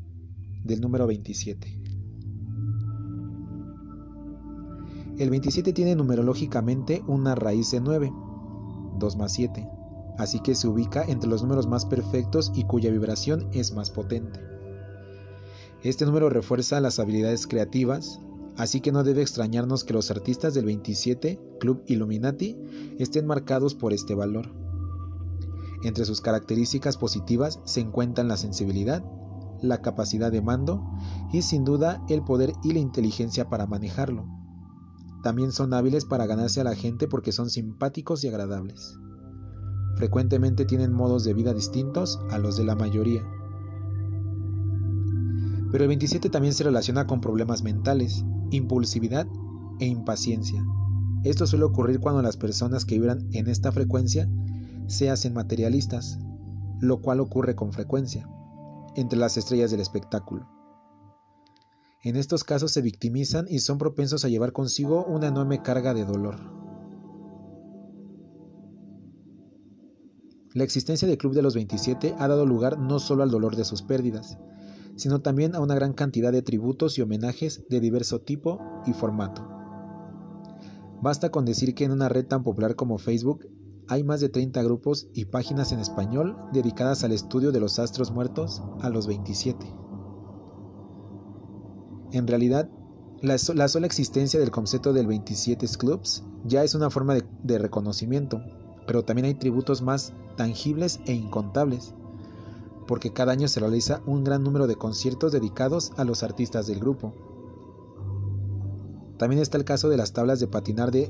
del 0.64 0.80
número 0.80 1.06
27. 1.06 1.80
El 5.18 5.30
27 5.30 5.72
tiene 5.72 5.94
numerológicamente 5.94 7.02
una 7.06 7.34
raíz 7.34 7.70
de 7.70 7.80
9, 7.80 8.12
2 8.98 9.16
más 9.16 9.32
7, 9.32 9.68
así 10.18 10.40
que 10.40 10.54
se 10.54 10.66
ubica 10.66 11.04
entre 11.04 11.28
los 11.28 11.42
números 11.42 11.66
más 11.66 11.84
perfectos 11.84 12.50
y 12.54 12.64
cuya 12.64 12.90
vibración 12.90 13.48
es 13.52 13.72
más 13.72 13.90
potente. 13.90 14.40
Este 15.82 16.04
número 16.04 16.28
refuerza 16.28 16.80
las 16.80 16.98
habilidades 16.98 17.46
creativas, 17.46 18.20
así 18.58 18.82
que 18.82 18.92
no 18.92 19.02
debe 19.02 19.22
extrañarnos 19.22 19.84
que 19.84 19.94
los 19.94 20.10
artistas 20.10 20.52
del 20.52 20.66
27, 20.66 21.40
Club 21.58 21.82
Illuminati, 21.86 22.58
estén 22.98 23.26
marcados 23.26 23.74
por 23.74 23.94
este 23.94 24.14
valor. 24.14 24.52
Entre 25.82 26.04
sus 26.04 26.20
características 26.20 26.98
positivas 26.98 27.60
se 27.64 27.80
encuentran 27.80 28.28
la 28.28 28.36
sensibilidad, 28.36 29.02
la 29.62 29.80
capacidad 29.80 30.30
de 30.30 30.42
mando 30.42 30.84
y 31.32 31.40
sin 31.40 31.64
duda 31.64 32.04
el 32.10 32.22
poder 32.22 32.52
y 32.62 32.72
la 32.72 32.78
inteligencia 32.78 33.48
para 33.48 33.66
manejarlo. 33.66 34.26
También 35.22 35.52
son 35.52 35.72
hábiles 35.72 36.04
para 36.04 36.26
ganarse 36.26 36.60
a 36.60 36.64
la 36.64 36.74
gente 36.74 37.08
porque 37.08 37.32
son 37.32 37.48
simpáticos 37.48 38.22
y 38.24 38.28
agradables. 38.28 38.98
Frecuentemente 39.96 40.66
tienen 40.66 40.92
modos 40.92 41.24
de 41.24 41.32
vida 41.32 41.54
distintos 41.54 42.20
a 42.30 42.38
los 42.38 42.58
de 42.58 42.64
la 42.64 42.74
mayoría. 42.74 43.22
Pero 45.70 45.84
el 45.84 45.88
27 45.88 46.30
también 46.30 46.54
se 46.54 46.64
relaciona 46.64 47.06
con 47.06 47.20
problemas 47.20 47.62
mentales, 47.62 48.24
impulsividad 48.50 49.26
e 49.78 49.86
impaciencia. 49.86 50.64
Esto 51.22 51.46
suele 51.46 51.64
ocurrir 51.64 52.00
cuando 52.00 52.22
las 52.22 52.36
personas 52.36 52.84
que 52.84 52.96
vibran 52.96 53.28
en 53.32 53.48
esta 53.48 53.72
frecuencia 53.72 54.28
se 54.86 55.10
hacen 55.10 55.34
materialistas, 55.34 56.18
lo 56.80 57.00
cual 57.00 57.20
ocurre 57.20 57.54
con 57.54 57.72
frecuencia 57.72 58.28
entre 58.96 59.18
las 59.18 59.36
estrellas 59.36 59.70
del 59.70 59.80
espectáculo. 59.80 60.48
En 62.02 62.16
estos 62.16 62.44
casos 62.44 62.72
se 62.72 62.80
victimizan 62.80 63.46
y 63.48 63.58
son 63.58 63.76
propensos 63.76 64.24
a 64.24 64.28
llevar 64.28 64.52
consigo 64.52 65.04
una 65.04 65.28
enorme 65.28 65.62
carga 65.62 65.92
de 65.92 66.06
dolor. 66.06 66.36
La 70.54 70.64
existencia 70.64 71.06
del 71.06 71.18
Club 71.18 71.34
de 71.34 71.42
los 71.42 71.54
27 71.54 72.16
ha 72.18 72.26
dado 72.26 72.46
lugar 72.46 72.78
no 72.78 72.98
solo 72.98 73.22
al 73.22 73.30
dolor 73.30 73.54
de 73.54 73.64
sus 73.64 73.82
pérdidas, 73.82 74.38
sino 75.00 75.22
también 75.22 75.54
a 75.54 75.60
una 75.60 75.74
gran 75.74 75.94
cantidad 75.94 76.30
de 76.30 76.42
tributos 76.42 76.98
y 76.98 77.00
homenajes 77.00 77.64
de 77.70 77.80
diverso 77.80 78.20
tipo 78.20 78.60
y 78.86 78.92
formato. 78.92 79.48
Basta 81.00 81.30
con 81.30 81.46
decir 81.46 81.74
que 81.74 81.84
en 81.84 81.92
una 81.92 82.10
red 82.10 82.26
tan 82.26 82.42
popular 82.42 82.76
como 82.76 82.98
Facebook 82.98 83.48
hay 83.88 84.04
más 84.04 84.20
de 84.20 84.28
30 84.28 84.62
grupos 84.62 85.08
y 85.14 85.24
páginas 85.24 85.72
en 85.72 85.80
español 85.80 86.36
dedicadas 86.52 87.02
al 87.02 87.12
estudio 87.12 87.50
de 87.50 87.60
los 87.60 87.78
astros 87.78 88.10
muertos 88.10 88.62
a 88.82 88.90
los 88.90 89.06
27. 89.06 89.66
En 92.12 92.26
realidad, 92.26 92.68
la, 93.22 93.38
sola 93.38 93.86
existencia 93.86 94.38
del 94.38 94.50
concepto 94.50 94.92
del 94.92 95.06
27 95.06 95.66
Clubs 95.78 96.24
ya 96.44 96.62
es 96.62 96.74
una 96.74 96.90
forma 96.90 97.14
de, 97.42 97.58
reconocimiento, 97.58 98.42
pero 98.86 99.02
también 99.02 99.24
hay 99.24 99.34
tributos 99.34 99.80
más 99.80 100.12
tangibles 100.36 101.00
e 101.06 101.14
incontables, 101.14 101.94
porque 102.90 103.12
cada 103.12 103.30
año 103.30 103.46
se 103.46 103.60
realiza 103.60 104.02
un 104.04 104.24
gran 104.24 104.42
número 104.42 104.66
de 104.66 104.74
conciertos 104.74 105.30
dedicados 105.30 105.92
a 105.96 106.02
los 106.02 106.24
artistas 106.24 106.66
del 106.66 106.80
grupo. 106.80 107.14
También 109.16 109.40
está 109.40 109.58
el 109.58 109.64
caso 109.64 109.88
de 109.88 109.96
las 109.96 110.12
tablas 110.12 110.40
de 110.40 110.48
patinar 110.48 110.90
de 110.90 111.08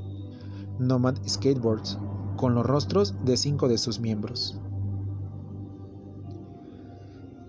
Nomad 0.78 1.16
Skateboards, 1.26 1.98
con 2.36 2.54
los 2.54 2.66
rostros 2.66 3.14
de 3.24 3.38
cinco 3.38 3.66
de 3.66 3.78
sus 3.78 3.98
miembros. 3.98 4.60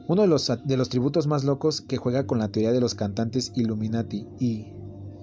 Uno 0.07 0.21
de 0.21 0.29
los, 0.29 0.49
de 0.63 0.77
los 0.77 0.87
tributos 0.87 1.27
más 1.27 1.43
locos 1.43 1.81
que 1.81 1.97
juega 1.97 2.25
con 2.25 2.39
la 2.39 2.53
teoría 2.53 2.71
de 2.71 2.79
los 2.79 2.95
cantantes 2.95 3.51
Illuminati 3.53 4.29
y, 4.39 4.71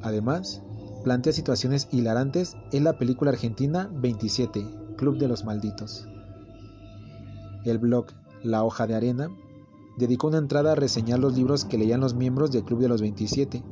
además, 0.02 0.60
plantea 1.02 1.32
situaciones 1.32 1.88
hilarantes 1.92 2.58
es 2.72 2.82
la 2.82 2.98
película 2.98 3.30
argentina 3.30 3.88
27, 3.90 4.66
Club 4.98 5.16
de 5.16 5.28
los 5.28 5.46
Malditos. 5.46 6.06
El 7.64 7.78
blog 7.78 8.08
La 8.42 8.62
Hoja 8.62 8.86
de 8.86 8.94
Arena 8.94 9.30
dedicó 9.96 10.28
una 10.28 10.38
entrada 10.38 10.72
a 10.72 10.76
reseñar 10.76 11.18
los 11.18 11.36
libros 11.36 11.64
que 11.64 11.76
leían 11.76 12.00
los 12.00 12.14
miembros 12.14 12.52
del 12.52 12.62
Club 12.62 12.80
de 12.80 12.88
los 12.88 13.00
27, 13.00 13.64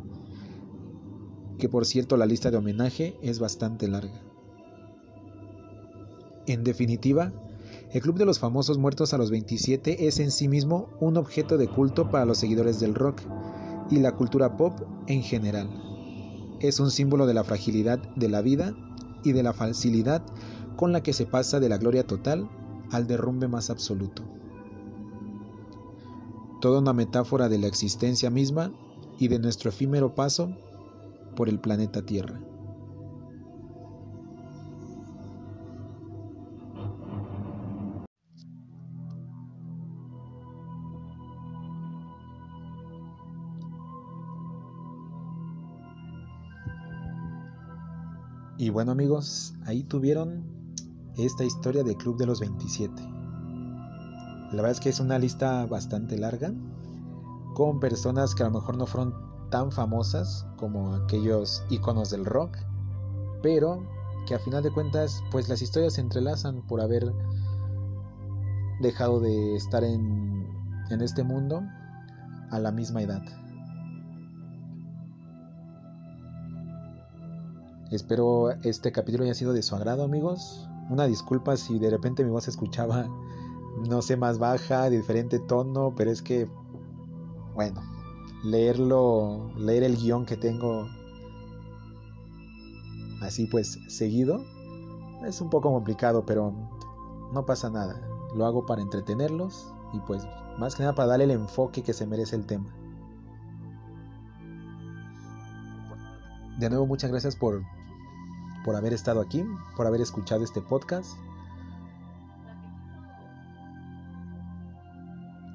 que 1.59 1.69
por 1.69 1.87
cierto 1.87 2.17
la 2.17 2.27
lista 2.27 2.51
de 2.51 2.57
homenaje 2.57 3.17
es 3.23 3.39
bastante 3.39 3.87
larga. 3.87 4.21
En 6.47 6.65
definitiva, 6.65 7.33
el 7.93 8.01
Club 8.01 8.19
de 8.19 8.25
los 8.25 8.41
Famosos 8.41 8.77
Muertos 8.77 9.15
a 9.15 9.19
los 9.19 9.31
27 9.31 10.09
es 10.09 10.19
en 10.19 10.33
sí 10.33 10.49
mismo 10.49 10.89
un 11.01 11.17
objeto 11.17 11.59
de 11.59 11.69
culto 11.69 12.11
para 12.11 12.25
los 12.25 12.39
seguidores 12.39 12.81
del 12.81 12.97
rock 12.97 13.21
y 13.89 13.99
la 14.01 14.17
cultura 14.17 14.57
pop 14.57 14.81
en 15.07 15.23
general. 15.23 15.69
Es 16.59 16.81
un 16.81 16.91
símbolo 16.91 17.27
de 17.27 17.35
la 17.35 17.45
fragilidad 17.45 18.01
de 18.17 18.29
la 18.29 18.43
vida 18.43 18.75
y 19.23 19.31
de 19.33 19.45
la 19.45 19.53
facilidad 19.53 20.23
con 20.77 20.93
la 20.93 21.03
que 21.03 21.13
se 21.13 21.27
pasa 21.27 21.61
de 21.61 21.69
la 21.69 21.79
gloria 21.79 22.05
total 22.05 22.49
al 22.91 23.07
derrumbe 23.07 23.47
más 23.47 23.71
absoluto. 23.71 24.25
Toda 26.61 26.81
una 26.81 26.93
metáfora 26.93 27.49
de 27.49 27.59
la 27.59 27.67
existencia 27.67 28.31
misma 28.31 28.73
y 29.19 29.29
de 29.29 29.39
nuestro 29.39 29.71
efímero 29.71 30.15
paso 30.15 30.51
por 31.37 31.49
el 31.49 31.61
planeta 31.61 32.03
Tierra. 32.03 32.41
Y 48.59 48.71
bueno 48.71 48.93
amigos, 48.93 49.55
ahí 49.67 49.85
tuvieron 49.85 50.43
esta 51.17 51.45
historia 51.45 51.85
de 51.85 51.95
Club 51.97 52.17
de 52.17 52.27
los 52.27 52.41
27. 52.41 53.16
La 54.51 54.63
verdad 54.63 54.71
es 54.71 54.81
que 54.81 54.89
es 54.89 55.01
una 55.01 55.19
lista 55.19 55.67
bastante 55.67 56.19
larga, 56.19 56.53
con 57.55 57.81
personas 57.81 58.35
que 58.35 58.43
a 58.43 58.47
lo 58.47 58.53
mejor 58.53 58.77
no 58.77 58.87
fueron 58.87 59.15
tan 59.51 59.73
famosas 59.73 60.47
como 60.57 60.95
aquellos 60.95 61.65
iconos 61.71 62.11
del 62.11 62.25
rock, 62.25 62.57
pero 63.43 63.83
que 64.27 64.35
a 64.35 64.39
final 64.39 64.63
de 64.63 64.71
cuentas 64.71 65.23
pues 65.31 65.49
las 65.49 65.63
historias 65.63 65.95
se 65.95 66.01
entrelazan 66.01 66.63
por 66.67 66.81
haber 66.81 67.13
dejado 68.81 69.21
de 69.21 69.57
estar 69.57 69.85
en, 69.85 70.47
en 70.91 71.01
este 71.01 71.23
mundo 71.23 71.63
a 72.51 72.59
la 72.59 72.73
misma 72.73 73.03
edad. 73.03 73.23
Espero 77.91 78.51
este 78.63 78.91
capítulo 78.91 79.25
haya 79.25 79.35
sido 79.35 79.53
de 79.53 79.63
su 79.63 79.77
agrado, 79.77 80.03
amigos. 80.03 80.69
Una 80.91 81.07
disculpa 81.07 81.57
si 81.57 81.79
de 81.79 81.89
repente 81.89 82.25
mi 82.25 82.31
voz 82.31 82.49
escuchaba, 82.49 83.07
no 83.77 84.03
sé, 84.03 84.17
más 84.17 84.39
baja, 84.39 84.91
de 84.91 84.99
diferente 84.99 85.39
tono, 85.39 85.95
pero 85.97 86.11
es 86.11 86.23
que, 86.23 86.49
bueno, 87.55 87.83
leerlo, 88.45 89.51
leer 89.57 89.83
el 89.83 89.97
guion 89.97 90.25
que 90.25 90.37
tengo 90.37 90.87
así 93.23 93.47
pues 93.47 93.79
seguido, 93.89 94.45
es 95.25 95.41
un 95.41 95.51
poco 95.51 95.73
complicado, 95.73 96.25
pero 96.25 96.53
no 97.33 97.47
pasa 97.47 97.71
nada. 97.71 98.01
Lo 98.35 98.47
hago 98.47 98.67
para 98.67 98.83
entretenerlos 98.83 99.73
y 99.93 100.01
pues 100.01 100.27
más 100.59 100.75
que 100.75 100.83
nada 100.83 100.95
para 100.95 101.09
darle 101.09 101.25
el 101.25 101.31
enfoque 101.33 101.83
que 101.83 101.93
se 101.93 102.07
merece 102.07 102.37
el 102.37 102.47
tema. 102.47 102.75
De 106.59 106.71
nuevo, 106.71 106.87
muchas 106.87 107.11
gracias 107.11 107.37
por, 107.37 107.63
por 108.65 108.77
haber 108.77 108.95
estado 108.95 109.21
aquí, 109.21 109.45
por 109.77 109.87
haber 109.87 110.01
escuchado 110.01 110.43
este 110.43 110.63
podcast. 110.63 111.19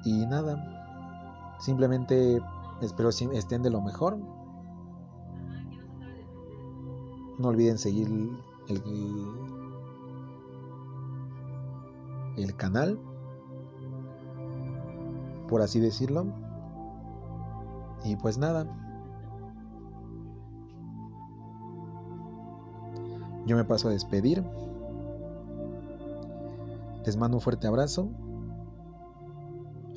Y 0.04 0.26
nada, 0.26 1.56
simplemente 1.60 2.40
espero 2.80 3.10
estén 3.10 3.62
de 3.62 3.70
lo 3.70 3.80
mejor. 3.80 4.18
No 7.38 7.48
olviden 7.48 7.78
seguir 7.78 8.08
el, 8.68 8.82
el 12.36 12.56
canal, 12.56 12.98
por 15.48 15.62
así 15.62 15.80
decirlo. 15.80 16.26
Y 18.04 18.16
pues 18.16 18.38
nada. 18.38 18.66
Yo 23.46 23.56
me 23.56 23.64
paso 23.64 23.88
a 23.88 23.92
despedir. 23.92 24.44
Les 27.04 27.16
mando 27.16 27.38
un 27.38 27.40
fuerte 27.40 27.66
abrazo. 27.66 28.08